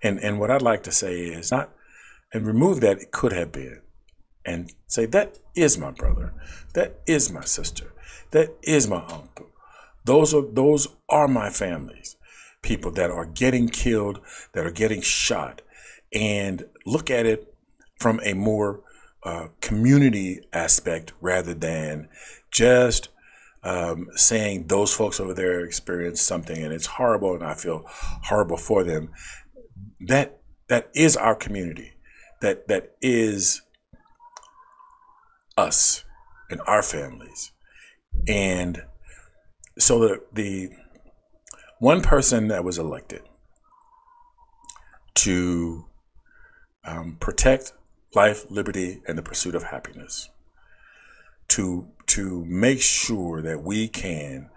And 0.02 0.18
and 0.24 0.38
what 0.40 0.50
I'd 0.50 0.70
like 0.70 0.82
to 0.84 0.92
say 0.92 1.14
is 1.38 1.50
not 1.50 1.68
and 2.32 2.46
remove 2.46 2.80
that 2.80 2.98
it 3.02 3.10
could 3.10 3.32
have 3.32 3.52
been, 3.52 3.82
and 4.42 4.72
say 4.86 5.06
that 5.06 5.38
is 5.54 5.76
my 5.76 5.90
brother, 5.90 6.32
that 6.72 6.90
is 7.06 7.30
my 7.30 7.44
sister, 7.44 7.92
that 8.30 8.48
is 8.62 8.88
my 8.88 9.02
uncle. 9.20 9.50
Those 10.06 10.32
are 10.36 10.46
those 10.54 10.88
are 11.08 11.28
my 11.28 11.50
families, 11.50 12.16
people 12.62 12.92
that 12.92 13.10
are 13.10 13.26
getting 13.26 13.68
killed, 13.68 14.20
that 14.52 14.64
are 14.64 14.72
getting 14.82 15.02
shot, 15.02 15.60
and 16.10 16.64
look 16.86 17.10
at 17.10 17.26
it 17.26 17.54
from 18.00 18.18
a 18.24 18.32
more 18.32 18.80
uh, 19.24 19.48
community 19.60 20.40
aspect 20.52 21.12
rather 21.20 21.54
than 21.54 22.08
just 22.50 23.08
um, 23.62 24.08
saying 24.14 24.66
those 24.66 24.92
folks 24.92 25.18
over 25.18 25.32
there 25.32 25.64
experienced 25.64 26.26
something 26.26 26.62
and 26.62 26.72
it's 26.72 26.86
horrible 26.86 27.34
and 27.34 27.42
I 27.42 27.54
feel 27.54 27.84
horrible 27.86 28.58
for 28.58 28.84
them. 28.84 29.10
That 30.00 30.40
that 30.68 30.90
is 30.94 31.16
our 31.16 31.34
community. 31.34 31.92
That 32.40 32.68
that 32.68 32.92
is 33.00 33.62
us 35.56 36.04
and 36.50 36.60
our 36.66 36.82
families. 36.82 37.52
And 38.28 38.82
so 39.78 39.98
the 39.98 40.20
the 40.32 40.70
one 41.78 42.02
person 42.02 42.48
that 42.48 42.64
was 42.64 42.78
elected 42.78 43.22
to 45.14 45.86
um, 46.84 47.16
protect 47.18 47.72
life, 48.14 48.50
liberty, 48.50 49.02
and 49.06 49.18
the 49.18 49.22
pursuit 49.22 49.54
of 49.54 49.64
happiness. 49.64 50.30
To, 51.48 51.88
to 52.06 52.44
make 52.46 52.80
sure 52.80 53.42
that 53.42 53.62
we 53.62 53.88
can 53.88 54.50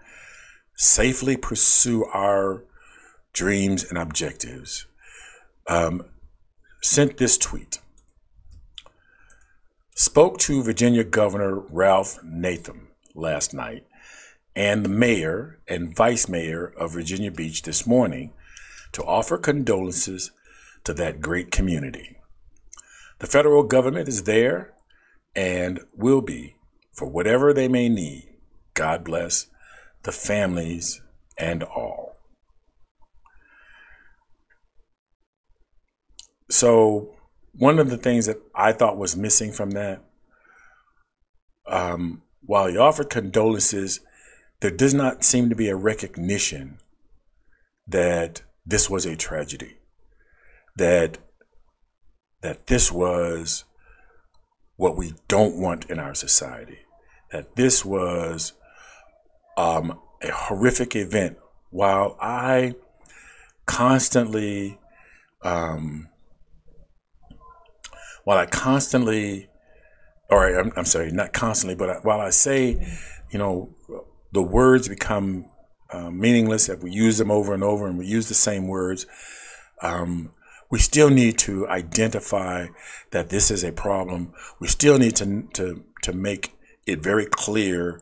safely 0.74 1.36
pursue 1.36 2.04
our 2.06 2.64
dreams 3.32 3.84
and 3.84 3.98
objectives, 3.98 4.86
um, 5.66 6.04
sent 6.82 7.18
this 7.18 7.36
tweet. 7.36 7.80
Spoke 9.94 10.38
to 10.38 10.62
Virginia 10.62 11.04
Governor 11.04 11.58
Ralph 11.58 12.18
Northam 12.22 12.88
last 13.14 13.52
night 13.52 13.84
and 14.54 14.84
the 14.84 14.88
mayor 14.88 15.58
and 15.68 15.94
vice 15.94 16.28
mayor 16.28 16.72
of 16.76 16.92
Virginia 16.92 17.30
Beach 17.30 17.62
this 17.62 17.86
morning 17.86 18.32
to 18.92 19.04
offer 19.04 19.38
condolences 19.38 20.32
to 20.82 20.92
that 20.94 21.20
great 21.20 21.52
community. 21.52 22.17
The 23.18 23.26
federal 23.26 23.64
government 23.64 24.08
is 24.08 24.24
there 24.24 24.74
and 25.34 25.80
will 25.94 26.20
be 26.20 26.56
for 26.92 27.06
whatever 27.08 27.52
they 27.52 27.68
may 27.68 27.88
need. 27.88 28.28
God 28.74 29.04
bless 29.04 29.46
the 30.02 30.12
families 30.12 31.00
and 31.36 31.62
all. 31.62 32.16
So, 36.50 37.14
one 37.52 37.78
of 37.78 37.90
the 37.90 37.96
things 37.96 38.26
that 38.26 38.38
I 38.54 38.72
thought 38.72 38.96
was 38.96 39.16
missing 39.16 39.52
from 39.52 39.72
that, 39.72 40.02
um, 41.66 42.22
while 42.40 42.68
he 42.68 42.76
offered 42.76 43.10
condolences, 43.10 44.00
there 44.60 44.70
does 44.70 44.94
not 44.94 45.24
seem 45.24 45.50
to 45.50 45.56
be 45.56 45.68
a 45.68 45.76
recognition 45.76 46.78
that 47.86 48.42
this 48.64 48.88
was 48.88 49.04
a 49.04 49.16
tragedy, 49.16 49.76
that 50.76 51.18
that 52.42 52.66
this 52.66 52.92
was 52.92 53.64
what 54.76 54.96
we 54.96 55.14
don't 55.26 55.56
want 55.56 55.86
in 55.86 55.98
our 55.98 56.14
society, 56.14 56.78
that 57.32 57.56
this 57.56 57.84
was 57.84 58.52
um, 59.56 59.98
a 60.22 60.30
horrific 60.30 60.94
event. 60.94 61.36
While 61.70 62.16
I 62.20 62.74
constantly, 63.66 64.78
um, 65.42 66.08
while 68.24 68.38
I 68.38 68.46
constantly, 68.46 69.48
or 70.30 70.58
I'm, 70.58 70.72
I'm 70.76 70.84
sorry, 70.84 71.10
not 71.10 71.32
constantly, 71.32 71.74
but 71.74 71.90
I, 71.90 71.94
while 72.02 72.20
I 72.20 72.30
say, 72.30 72.86
you 73.30 73.38
know, 73.38 73.74
the 74.32 74.42
words 74.42 74.88
become 74.88 75.46
uh, 75.90 76.10
meaningless 76.10 76.68
if 76.68 76.82
we 76.82 76.90
use 76.90 77.18
them 77.18 77.30
over 77.30 77.52
and 77.54 77.64
over 77.64 77.86
and 77.86 77.98
we 77.98 78.06
use 78.06 78.28
the 78.28 78.34
same 78.34 78.68
words. 78.68 79.06
Um, 79.82 80.32
we 80.70 80.78
still 80.78 81.10
need 81.10 81.38
to 81.38 81.66
identify 81.68 82.68
that 83.10 83.30
this 83.30 83.50
is 83.50 83.64
a 83.64 83.72
problem. 83.72 84.32
We 84.60 84.68
still 84.68 84.98
need 84.98 85.16
to, 85.16 85.48
to, 85.54 85.84
to 86.02 86.12
make 86.12 86.54
it 86.86 87.02
very 87.02 87.26
clear 87.26 88.00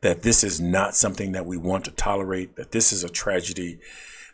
that 0.00 0.22
this 0.22 0.44
is 0.44 0.60
not 0.60 0.94
something 0.94 1.32
that 1.32 1.46
we 1.46 1.56
want 1.56 1.84
to 1.84 1.90
tolerate, 1.90 2.56
that 2.56 2.72
this 2.72 2.92
is 2.92 3.04
a 3.04 3.08
tragedy, 3.08 3.78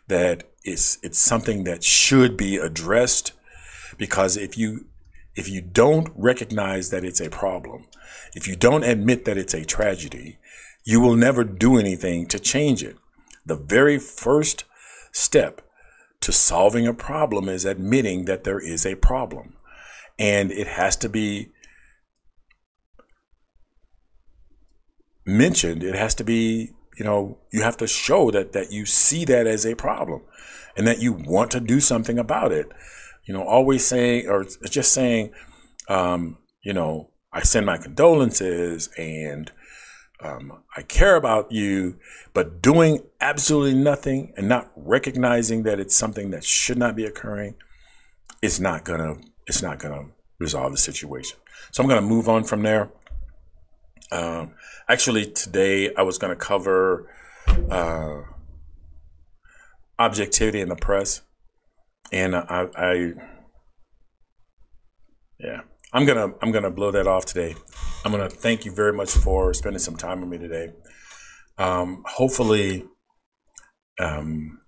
that 0.07 0.43
it's, 0.63 0.97
it's 1.03 1.19
something 1.19 1.63
that 1.63 1.83
should 1.83 2.37
be 2.37 2.57
addressed. 2.57 3.33
Because 3.97 4.37
if 4.37 4.57
you, 4.57 4.85
if 5.35 5.47
you 5.47 5.61
don't 5.61 6.09
recognize 6.15 6.89
that 6.89 7.03
it's 7.03 7.21
a 7.21 7.29
problem, 7.29 7.87
if 8.33 8.47
you 8.47 8.55
don't 8.55 8.83
admit 8.83 9.25
that 9.25 9.37
it's 9.37 9.53
a 9.53 9.65
tragedy, 9.65 10.37
you 10.83 10.99
will 10.99 11.15
never 11.15 11.43
do 11.43 11.77
anything 11.77 12.27
to 12.27 12.39
change 12.39 12.83
it. 12.83 12.95
The 13.45 13.55
very 13.55 13.97
first 13.97 14.65
step 15.11 15.61
to 16.25 16.31
solving 16.31 16.87
a 16.87 16.93
problem 16.93 17.47
is 17.47 17.65
admitting 17.65 18.25
that 18.25 18.45
there 18.45 18.59
is 18.59 18.83
a 18.83 18.95
problem. 18.95 19.53
And 20.17 20.51
it 20.51 20.65
has 20.65 20.95
to 20.97 21.09
be 21.09 21.51
mentioned. 25.23 25.83
It 25.83 25.93
has 25.93 26.15
to 26.15 26.23
be, 26.23 26.71
you 26.97 27.05
know, 27.05 27.37
you 27.51 27.61
have 27.61 27.77
to 27.77 27.85
show 27.85 28.31
that 28.31 28.53
that 28.53 28.71
you 28.71 28.87
see 28.87 29.23
that 29.25 29.45
as 29.45 29.67
a 29.67 29.75
problem 29.75 30.23
and 30.75 30.87
that 30.87 30.99
you 30.99 31.13
want 31.13 31.51
to 31.51 31.59
do 31.59 31.79
something 31.79 32.17
about 32.17 32.51
it. 32.51 32.69
You 33.25 33.35
know, 33.35 33.43
always 33.43 33.85
saying 33.85 34.27
or 34.27 34.45
just 34.67 34.93
saying, 34.93 35.31
um, 35.87 36.39
you 36.63 36.73
know, 36.73 37.11
I 37.31 37.43
send 37.43 37.67
my 37.67 37.77
condolences 37.77 38.89
and 38.97 39.51
um, 40.25 40.63
I 40.75 40.81
care 40.81 41.15
about 41.15 41.51
you, 41.51 41.97
but 42.33 42.61
doing 42.61 43.03
absolutely 43.21 43.75
nothing 43.75 44.33
and 44.35 44.49
not 44.49 44.71
recognizing 44.75 45.63
that 45.63 45.79
it's 45.79 45.95
something 45.95 46.31
that 46.31 46.43
should 46.43 46.77
not 46.77 46.95
be 46.95 47.05
occurring, 47.05 47.55
it's 48.41 48.59
not 48.59 48.83
gonna 48.85 49.15
it's 49.47 49.61
not 49.61 49.79
gonna 49.79 50.05
resolve 50.39 50.71
the 50.71 50.77
situation. 50.77 51.37
So 51.71 51.83
I'm 51.83 51.89
gonna 51.89 52.01
move 52.01 52.27
on 52.27 52.43
from 52.43 52.63
there. 52.63 52.89
Um, 54.11 54.55
actually, 54.89 55.31
today 55.31 55.93
I 55.95 56.01
was 56.01 56.17
gonna 56.17 56.35
cover 56.35 57.09
uh, 57.69 58.21
objectivity 59.99 60.61
in 60.61 60.69
the 60.69 60.75
press, 60.75 61.21
and 62.11 62.35
I, 62.35 62.67
I 62.75 63.13
yeah. 65.39 65.61
I'm 65.95 66.05
gonna 66.05 66.33
I'm 66.41 66.51
gonna 66.51 66.71
blow 66.71 66.91
that 66.91 67.07
off 67.07 67.23
today. 67.23 67.55
I'm 68.03 68.11
gonna 68.11 68.29
thank 68.29 68.65
you 68.65 68.73
very 68.73 68.91
much 68.91 69.11
for 69.11 69.53
spending 69.53 69.79
some 69.79 69.95
time 69.95 70.19
with 70.19 70.29
me 70.29 70.37
today. 70.37 70.73
Um, 71.57 72.03
hopefully, 72.05 72.83
um, 73.97 74.59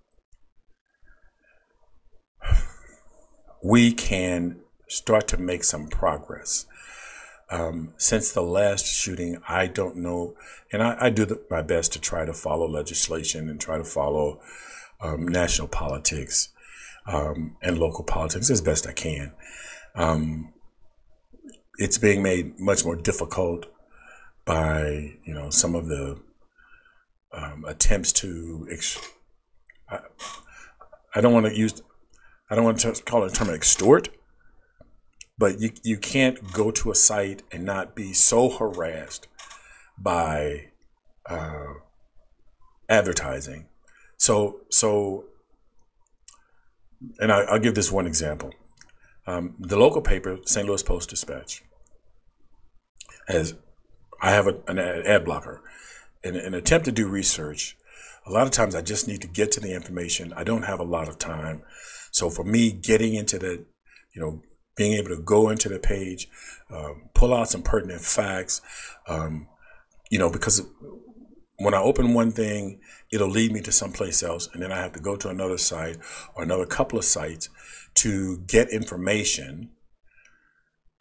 we 3.62 3.92
can 3.92 4.60
start 4.88 5.28
to 5.28 5.36
make 5.36 5.64
some 5.64 5.88
progress. 5.88 6.64
Um, 7.50 7.92
since 7.98 8.32
the 8.32 8.42
last 8.42 8.86
shooting, 8.86 9.36
I 9.46 9.66
don't 9.66 9.96
know, 9.96 10.34
and 10.72 10.82
I, 10.82 10.96
I 10.98 11.10
do 11.10 11.26
the, 11.26 11.42
my 11.50 11.60
best 11.60 11.92
to 11.92 12.00
try 12.00 12.24
to 12.24 12.32
follow 12.32 12.66
legislation 12.66 13.50
and 13.50 13.60
try 13.60 13.76
to 13.76 13.84
follow 13.84 14.40
um, 15.02 15.28
national 15.28 15.68
politics 15.68 16.48
um, 17.06 17.58
and 17.60 17.76
local 17.76 18.04
politics 18.04 18.48
as 18.48 18.62
best 18.62 18.86
I 18.86 18.92
can. 18.92 19.34
It's 21.78 21.96
being 21.96 22.22
made 22.22 22.58
much 22.58 22.84
more 22.84 22.96
difficult 22.96 23.66
by 24.44 25.14
you 25.24 25.34
know 25.34 25.50
some 25.50 25.74
of 25.74 25.86
the 25.86 26.20
um, 27.32 27.64
attempts 27.66 28.12
to. 28.14 28.66
Ex- 28.70 28.98
I, 29.88 30.00
I, 31.14 31.20
don't 31.20 31.32
want 31.32 31.46
to 31.46 31.56
use. 31.56 31.82
I 32.50 32.54
don't 32.54 32.64
want 32.64 32.80
to 32.80 33.00
call 33.04 33.24
it 33.24 33.32
a 33.32 33.34
term 33.34 33.50
extort, 33.50 34.08
but 35.36 35.60
you 35.60 35.70
you 35.82 35.98
can't 35.98 36.52
go 36.52 36.70
to 36.70 36.90
a 36.90 36.94
site 36.94 37.42
and 37.52 37.64
not 37.64 37.94
be 37.94 38.12
so 38.12 38.48
harassed 38.48 39.28
by 39.98 40.70
uh, 41.26 41.74
advertising. 42.88 43.66
So 44.16 44.60
so, 44.70 45.26
and 47.20 47.30
I, 47.30 47.52
will 47.52 47.60
give 47.60 47.74
this 47.74 47.92
one 47.92 48.06
example. 48.06 48.52
Um, 49.26 49.56
the 49.58 49.78
local 49.78 50.00
paper, 50.00 50.38
St. 50.46 50.66
Louis 50.66 50.82
Post 50.82 51.10
Dispatch, 51.10 51.62
as 53.28 53.54
I 54.20 54.30
have 54.30 54.46
a, 54.46 54.56
an 54.66 54.78
ad 54.78 55.24
blocker. 55.24 55.62
In 56.24 56.34
an 56.34 56.54
attempt 56.54 56.86
to 56.86 56.92
do 56.92 57.06
research, 57.06 57.76
a 58.26 58.30
lot 58.32 58.46
of 58.46 58.52
times 58.52 58.74
I 58.74 58.82
just 58.82 59.06
need 59.06 59.22
to 59.22 59.28
get 59.28 59.52
to 59.52 59.60
the 59.60 59.72
information. 59.72 60.32
I 60.32 60.44
don't 60.44 60.64
have 60.64 60.80
a 60.80 60.84
lot 60.84 61.08
of 61.08 61.18
time. 61.18 61.62
So 62.10 62.28
for 62.30 62.44
me, 62.44 62.72
getting 62.72 63.14
into 63.14 63.38
the, 63.38 63.64
you 64.14 64.20
know, 64.20 64.42
being 64.76 64.94
able 64.94 65.10
to 65.10 65.22
go 65.22 65.48
into 65.48 65.68
the 65.68 65.78
page, 65.78 66.28
um, 66.70 67.10
pull 67.14 67.34
out 67.34 67.48
some 67.48 67.62
pertinent 67.62 68.00
facts, 68.00 68.60
um, 69.06 69.48
you 70.10 70.18
know, 70.18 70.30
because 70.30 70.62
when 71.58 71.74
I 71.74 71.78
open 71.78 72.14
one 72.14 72.30
thing, 72.30 72.80
it'll 73.12 73.28
lead 73.28 73.52
me 73.52 73.60
to 73.62 73.72
someplace 73.72 74.22
else, 74.22 74.48
and 74.52 74.62
then 74.62 74.72
I 74.72 74.78
have 74.78 74.92
to 74.92 75.00
go 75.00 75.16
to 75.16 75.28
another 75.28 75.58
site 75.58 75.98
or 76.36 76.42
another 76.42 76.66
couple 76.66 76.98
of 76.98 77.04
sites 77.04 77.48
to 77.94 78.38
get 78.46 78.70
information 78.70 79.70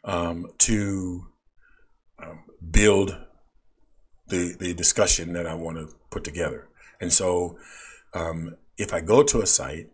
um, 0.04 0.48
to 0.60 1.28
um, 2.22 2.44
build 2.72 3.18
the 4.28 4.56
the 4.60 4.74
discussion 4.74 5.34
that 5.34 5.48
I 5.48 5.54
want 5.54 5.78
to 5.78 5.96
put 6.10 6.24
together. 6.24 6.68
And 7.00 7.12
so, 7.14 7.58
um, 8.14 8.56
if 8.78 8.94
I 8.94 9.02
go 9.02 9.24
to 9.24 9.42
a 9.42 9.46
site 9.46 9.90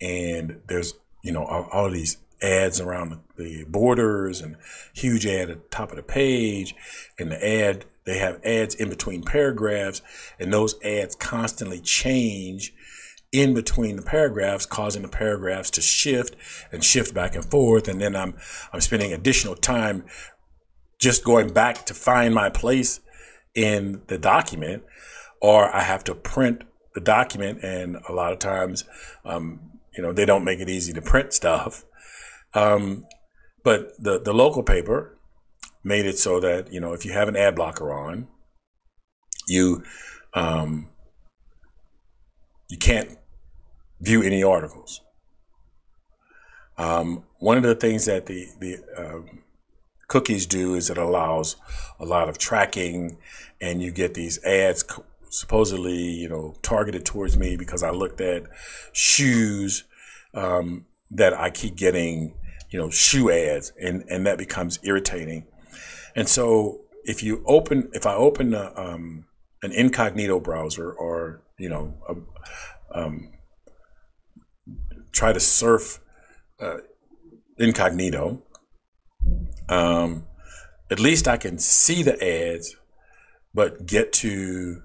and 0.00 0.60
there's 0.68 0.94
you 1.22 1.32
know 1.32 1.44
all, 1.44 1.68
all 1.72 1.86
of 1.86 1.92
these 1.92 2.18
ads 2.42 2.80
around 2.80 3.18
the 3.36 3.64
borders 3.68 4.40
and 4.40 4.56
huge 4.94 5.26
ad 5.26 5.50
at 5.50 5.62
the 5.62 5.68
top 5.68 5.90
of 5.90 5.96
the 5.96 6.02
page, 6.02 6.74
and 7.18 7.30
the 7.30 7.46
ad 7.46 7.84
they 8.06 8.18
have 8.18 8.40
ads 8.44 8.74
in 8.74 8.88
between 8.88 9.22
paragraphs, 9.22 10.02
and 10.38 10.52
those 10.52 10.80
ads 10.82 11.14
constantly 11.14 11.80
change 11.80 12.72
in 13.32 13.54
between 13.54 13.96
the 13.96 14.02
paragraphs, 14.02 14.66
causing 14.66 15.02
the 15.02 15.08
paragraphs 15.08 15.70
to 15.70 15.80
shift 15.80 16.34
and 16.72 16.82
shift 16.82 17.14
back 17.14 17.34
and 17.34 17.44
forth. 17.44 17.88
And 17.88 18.00
then 18.00 18.16
I'm 18.16 18.34
I'm 18.72 18.80
spending 18.80 19.12
additional 19.12 19.54
time 19.54 20.04
just 21.00 21.24
going 21.24 21.52
back 21.52 21.86
to 21.86 21.94
find 21.94 22.34
my 22.34 22.50
place 22.50 23.00
in 23.54 24.02
the 24.06 24.18
document, 24.18 24.84
or 25.40 25.74
I 25.74 25.82
have 25.82 26.04
to 26.04 26.14
print 26.14 26.62
the 26.94 27.00
document. 27.00 27.62
And 27.62 27.96
a 28.08 28.12
lot 28.12 28.32
of 28.32 28.38
times, 28.38 28.84
um, 29.24 29.78
you 29.96 30.02
know, 30.02 30.12
they 30.12 30.26
don't 30.26 30.44
make 30.44 30.60
it 30.60 30.68
easy 30.68 30.92
to 30.92 31.02
print 31.02 31.32
stuff. 31.32 31.84
Um, 32.54 33.06
but 33.62 33.92
the 33.98 34.20
the 34.20 34.32
local 34.32 34.62
paper 34.62 35.18
made 35.84 36.06
it 36.06 36.18
so 36.18 36.40
that 36.40 36.72
you 36.72 36.80
know 36.80 36.92
if 36.92 37.04
you 37.04 37.12
have 37.12 37.28
an 37.28 37.36
ad 37.36 37.54
blocker 37.54 37.92
on, 37.92 38.28
you 39.46 39.84
um, 40.34 40.88
you 42.68 42.78
can't 42.78 43.18
view 44.00 44.22
any 44.22 44.42
articles. 44.42 45.00
Um, 46.78 47.24
one 47.38 47.56
of 47.56 47.62
the 47.62 47.74
things 47.74 48.06
that 48.06 48.26
the 48.26 48.46
the 48.58 48.78
um, 48.96 49.42
cookies 50.10 50.44
do 50.44 50.74
is 50.74 50.90
it 50.90 50.98
allows 50.98 51.56
a 52.00 52.04
lot 52.04 52.28
of 52.28 52.36
tracking, 52.36 53.16
and 53.60 53.80
you 53.80 53.90
get 53.92 54.12
these 54.12 54.42
ads 54.44 54.84
supposedly 55.30 56.02
you 56.02 56.28
know 56.28 56.54
targeted 56.60 57.06
towards 57.06 57.38
me 57.38 57.56
because 57.56 57.84
I 57.84 57.90
looked 57.90 58.20
at 58.20 58.42
shoes 58.92 59.84
um, 60.34 60.84
that 61.12 61.32
I 61.32 61.50
keep 61.50 61.76
getting 61.76 62.34
you 62.70 62.78
know 62.78 62.90
shoe 62.90 63.30
ads, 63.30 63.72
and 63.80 64.04
and 64.08 64.26
that 64.26 64.36
becomes 64.36 64.78
irritating. 64.82 65.46
And 66.14 66.28
so 66.28 66.80
if 67.04 67.22
you 67.22 67.42
open, 67.46 67.88
if 67.92 68.04
I 68.04 68.14
open 68.14 68.52
a, 68.52 68.72
um, 68.76 69.26
an 69.62 69.72
incognito 69.72 70.40
browser 70.40 70.92
or 70.92 71.42
you 71.56 71.68
know 71.68 71.94
a, 72.08 72.98
um, 72.98 73.32
try 75.12 75.32
to 75.32 75.40
surf 75.40 76.00
uh, 76.60 76.78
incognito, 77.58 78.42
um, 79.70 80.26
at 80.90 81.00
least 81.00 81.26
I 81.28 81.36
can 81.36 81.58
see 81.58 82.02
the 82.02 82.22
ads, 82.22 82.76
but 83.54 83.86
get 83.86 84.12
to 84.14 84.82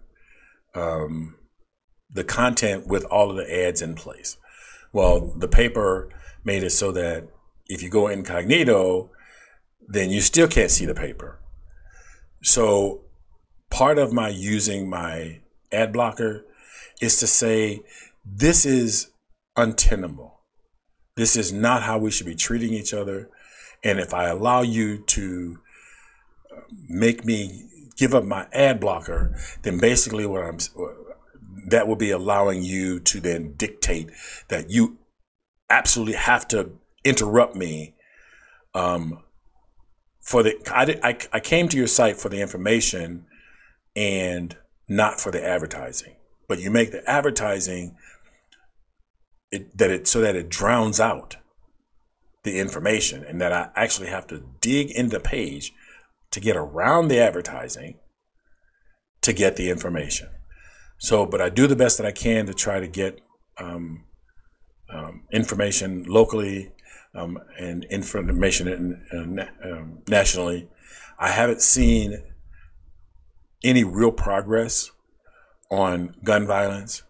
um, 0.73 1.35
the 2.09 2.23
content 2.23 2.87
with 2.87 3.03
all 3.05 3.29
of 3.31 3.37
the 3.37 3.65
ads 3.67 3.81
in 3.81 3.95
place. 3.95 4.37
Well, 4.93 5.33
the 5.37 5.47
paper 5.47 6.09
made 6.43 6.63
it 6.63 6.69
so 6.69 6.91
that 6.93 7.27
if 7.67 7.81
you 7.81 7.89
go 7.89 8.07
incognito, 8.07 9.09
then 9.87 10.11
you 10.11 10.21
still 10.21 10.47
can't 10.47 10.71
see 10.71 10.85
the 10.85 10.95
paper. 10.95 11.39
So 12.43 13.01
part 13.71 13.97
of 13.97 14.13
my 14.13 14.29
using 14.29 14.89
my 14.89 15.41
ad 15.71 15.91
blocker 15.91 16.45
is 17.01 17.19
to 17.19 17.27
say, 17.27 17.81
this 18.23 18.65
is 18.65 19.11
untenable. 19.55 20.39
This 21.15 21.35
is 21.35 21.51
not 21.51 21.83
how 21.83 21.97
we 21.97 22.11
should 22.11 22.27
be 22.27 22.35
treating 22.35 22.73
each 22.73 22.93
other. 22.93 23.29
And 23.83 23.99
if 23.99 24.13
I 24.13 24.27
allow 24.27 24.61
you 24.61 24.99
to 24.99 25.59
uh, 26.51 26.61
make 26.87 27.25
me 27.25 27.65
give 27.97 28.13
up 28.13 28.23
my 28.23 28.47
ad 28.51 28.79
blocker, 28.79 29.37
then 29.63 29.79
basically 29.79 30.25
what 30.25 30.43
I'm 30.43 30.59
that 31.67 31.87
will 31.87 31.95
be 31.95 32.11
allowing 32.11 32.63
you 32.63 32.99
to 32.99 33.19
then 33.19 33.53
dictate 33.57 34.11
that 34.49 34.69
you 34.69 34.97
absolutely 35.69 36.13
have 36.13 36.47
to 36.47 36.71
interrupt 37.03 37.55
me 37.55 37.95
um, 38.73 39.23
for 40.19 40.43
the 40.43 40.55
I, 40.71 40.99
I, 41.03 41.17
I 41.33 41.39
came 41.39 41.67
to 41.69 41.77
your 41.77 41.87
site 41.87 42.17
for 42.17 42.29
the 42.29 42.41
information 42.41 43.25
and 43.95 44.55
not 44.87 45.19
for 45.19 45.31
the 45.31 45.43
advertising. 45.43 46.15
But 46.47 46.59
you 46.59 46.69
make 46.69 46.91
the 46.91 47.07
advertising 47.09 47.95
it, 49.51 49.75
that 49.77 49.89
it 49.89 50.07
so 50.07 50.21
that 50.21 50.35
it 50.35 50.49
drowns 50.49 50.99
out 50.99 51.37
the 52.45 52.59
information 52.59 53.25
and 53.25 53.41
that 53.41 53.51
I 53.51 53.69
actually 53.75 54.07
have 54.07 54.27
to 54.27 54.43
dig 54.61 54.91
in 54.91 55.09
the 55.09 55.19
page 55.19 55.73
to 56.31 56.39
get 56.39 56.55
around 56.55 57.09
the 57.09 57.19
advertising 57.19 57.99
to 59.21 59.33
get 59.33 59.57
the 59.57 59.69
information. 59.69 60.29
So, 60.97 61.25
but 61.25 61.41
I 61.41 61.49
do 61.49 61.67
the 61.67 61.75
best 61.75 61.97
that 61.97 62.07
I 62.07 62.11
can 62.11 62.45
to 62.45 62.53
try 62.53 62.79
to 62.79 62.87
get 62.87 63.19
um, 63.57 64.05
um, 64.89 65.23
information 65.31 66.05
locally 66.07 66.71
um, 67.13 67.39
and 67.59 67.83
information 67.85 68.67
in, 68.67 69.39
uh, 69.39 69.85
nationally. 70.07 70.69
I 71.17 71.29
haven't 71.29 71.61
seen 71.61 72.21
any 73.63 73.83
real 73.83 74.11
progress 74.11 74.91
on 75.71 76.15
gun 76.23 76.45
violence. 76.45 77.03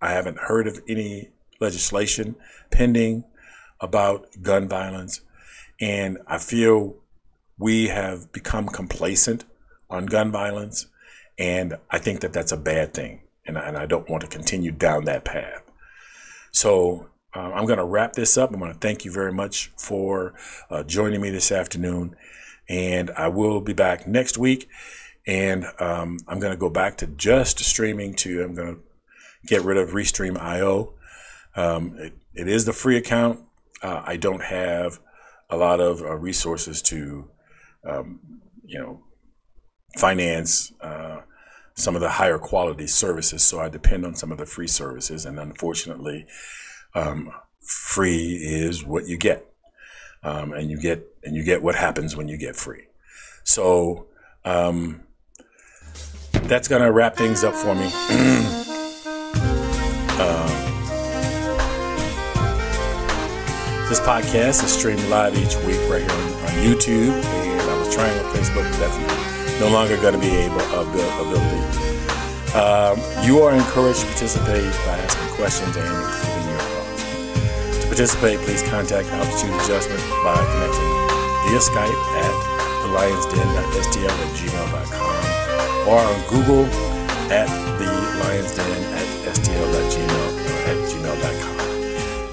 I 0.00 0.12
haven't 0.12 0.38
heard 0.38 0.66
of 0.66 0.80
any 0.88 1.30
legislation 1.60 2.36
pending 2.70 3.24
about 3.82 4.28
gun 4.40 4.68
violence. 4.68 5.20
And 5.80 6.18
I 6.26 6.38
feel 6.38 6.94
we 7.58 7.88
have 7.88 8.32
become 8.32 8.68
complacent 8.68 9.44
on 9.90 10.06
gun 10.06 10.30
violence. 10.30 10.86
And 11.38 11.76
I 11.90 11.98
think 11.98 12.20
that 12.20 12.32
that's 12.32 12.52
a 12.52 12.56
bad 12.56 12.94
thing. 12.94 13.22
And 13.44 13.58
I, 13.58 13.68
and 13.68 13.76
I 13.76 13.86
don't 13.86 14.08
want 14.08 14.22
to 14.22 14.28
continue 14.28 14.70
down 14.70 15.04
that 15.04 15.24
path. 15.24 15.62
So 16.52 17.08
uh, 17.34 17.40
I'm 17.40 17.66
going 17.66 17.78
to 17.78 17.84
wrap 17.84 18.12
this 18.12 18.38
up. 18.38 18.52
I'm 18.52 18.60
going 18.60 18.72
to 18.72 18.78
thank 18.78 19.04
you 19.04 19.10
very 19.10 19.32
much 19.32 19.72
for 19.76 20.34
uh, 20.70 20.84
joining 20.84 21.20
me 21.20 21.30
this 21.30 21.50
afternoon. 21.50 22.14
And 22.68 23.10
I 23.10 23.28
will 23.28 23.60
be 23.60 23.72
back 23.72 24.06
next 24.06 24.38
week. 24.38 24.68
And 25.26 25.66
um, 25.78 26.18
I'm 26.28 26.38
going 26.38 26.52
to 26.52 26.58
go 26.58 26.70
back 26.70 26.96
to 26.98 27.06
just 27.06 27.58
streaming 27.60 28.14
to, 28.16 28.42
I'm 28.44 28.54
going 28.54 28.76
to 28.76 28.80
get 29.46 29.62
rid 29.62 29.76
of 29.76 29.90
Restream 29.90 30.38
IO. 30.40 30.94
Um, 31.56 31.96
it, 31.98 32.12
it 32.34 32.48
is 32.48 32.64
the 32.64 32.72
free 32.72 32.96
account. 32.96 33.40
Uh, 33.82 34.02
I 34.04 34.16
don't 34.16 34.42
have 34.42 35.00
a 35.50 35.56
lot 35.56 35.80
of 35.80 36.02
uh, 36.02 36.16
resources 36.16 36.80
to, 36.82 37.30
um, 37.86 38.20
you 38.64 38.78
know, 38.78 39.02
finance 39.98 40.72
uh, 40.80 41.20
some 41.74 41.94
of 41.94 42.00
the 42.00 42.08
higher 42.08 42.38
quality 42.38 42.86
services. 42.86 43.42
So 43.42 43.60
I 43.60 43.68
depend 43.68 44.06
on 44.06 44.14
some 44.14 44.32
of 44.32 44.38
the 44.38 44.46
free 44.46 44.68
services. 44.68 45.26
And 45.26 45.38
unfortunately, 45.38 46.26
um, 46.94 47.30
free 47.60 48.36
is 48.36 48.84
what 48.84 49.06
you 49.06 49.16
get, 49.16 49.46
um, 50.22 50.52
and 50.52 50.70
you 50.70 50.80
get 50.80 51.06
and 51.24 51.34
you 51.34 51.44
get 51.44 51.62
what 51.62 51.74
happens 51.74 52.16
when 52.16 52.28
you 52.28 52.36
get 52.36 52.56
free. 52.56 52.86
So 53.44 54.06
um, 54.44 55.04
that's 56.32 56.68
gonna 56.68 56.92
wrap 56.92 57.16
things 57.16 57.44
up 57.44 57.54
for 57.54 57.74
me. 57.74 58.58
this 63.92 64.00
podcast 64.00 64.64
is 64.64 64.72
streamed 64.72 65.04
live 65.12 65.36
each 65.36 65.52
week 65.68 65.76
right 65.92 66.00
here 66.00 66.16
on, 66.16 66.32
on 66.48 66.54
YouTube, 66.64 67.12
and 67.12 67.60
I 67.60 67.76
was 67.76 67.92
trying 67.92 68.08
on 68.24 68.24
Facebook, 68.32 68.64
but 68.64 68.80
that's 68.80 69.60
no 69.60 69.68
longer 69.68 70.00
going 70.00 70.14
to 70.14 70.18
be 70.18 70.32
able 70.32 70.64
uh, 70.72 70.80
ability. 70.80 71.60
Uh, 72.56 72.96
um, 72.96 72.96
you 73.20 73.44
are 73.44 73.52
encouraged 73.52 74.00
to 74.00 74.06
participate 74.16 74.72
by 74.88 74.96
asking 74.96 75.28
questions 75.36 75.76
and 75.76 75.84
including 75.84 76.48
your 76.48 76.64
thoughts. 76.72 77.84
To 77.84 77.86
participate, 77.92 78.40
please 78.48 78.64
contact 78.72 79.12
Altitude 79.12 79.52
Adjustment 79.60 80.00
by 80.24 80.40
connecting 80.40 80.92
via 81.52 81.60
Skype 81.60 82.00
at 82.16 82.36
thelionsden.stl 82.88 84.08
at 84.08 84.30
gmail.com 84.40 85.20
or 85.84 86.00
on 86.00 86.16
Google 86.32 86.64
at 87.28 87.44
thelionsden 87.76 88.72
at 88.96 89.36
stl.gmail 89.36 90.32
uh, 90.32 90.70
at 90.72 90.80
gmail.com. 90.88 91.61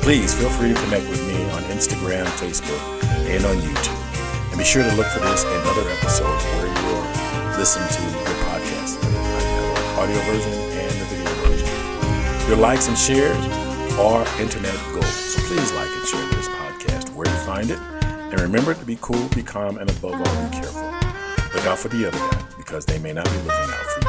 Please 0.09 0.33
feel 0.33 0.49
free 0.49 0.69
to 0.69 0.81
connect 0.85 1.07
with 1.07 1.21
me 1.27 1.35
on 1.51 1.61
Instagram, 1.69 2.25
Facebook, 2.41 2.81
and 3.29 3.45
on 3.45 3.55
YouTube. 3.57 4.49
And 4.49 4.57
be 4.57 4.63
sure 4.63 4.81
to 4.81 4.95
look 4.95 5.05
for 5.05 5.19
this 5.19 5.43
and 5.45 5.67
other 5.69 5.87
episodes 5.87 6.43
where 6.45 6.65
you 6.65 6.95
are 6.97 7.57
listening 7.59 7.87
to 7.89 8.01
your 8.01 8.35
podcast. 8.49 8.97
I 9.05 10.07
have 10.07 10.09
an 10.09 10.09
audio 10.09 10.19
version 10.25 10.51
and 10.51 10.91
the 10.99 11.05
video 11.13 11.29
version. 11.45 12.49
Your 12.49 12.57
likes 12.57 12.87
and 12.87 12.97
shares 12.97 13.37
are 13.99 14.25
internet 14.41 14.73
gold. 14.93 15.05
So 15.05 15.41
please 15.41 15.71
like 15.73 15.91
and 15.91 16.07
share 16.07 16.27
this 16.29 16.47
podcast 16.47 17.13
where 17.13 17.27
you 17.27 17.39
find 17.45 17.69
it. 17.69 17.77
And 18.01 18.41
remember 18.41 18.73
to 18.73 18.85
be 18.85 18.97
cool, 19.01 19.27
be 19.35 19.43
calm, 19.43 19.77
and 19.77 19.91
above 19.91 20.15
all, 20.15 20.49
be 20.49 20.55
careful. 20.57 20.89
Look 21.53 21.67
out 21.67 21.77
for 21.77 21.89
the 21.89 22.07
other 22.07 22.17
guy 22.17 22.43
because 22.57 22.83
they 22.83 22.97
may 22.97 23.13
not 23.13 23.25
be 23.25 23.37
looking 23.37 23.51
out 23.51 23.85
for 23.85 24.08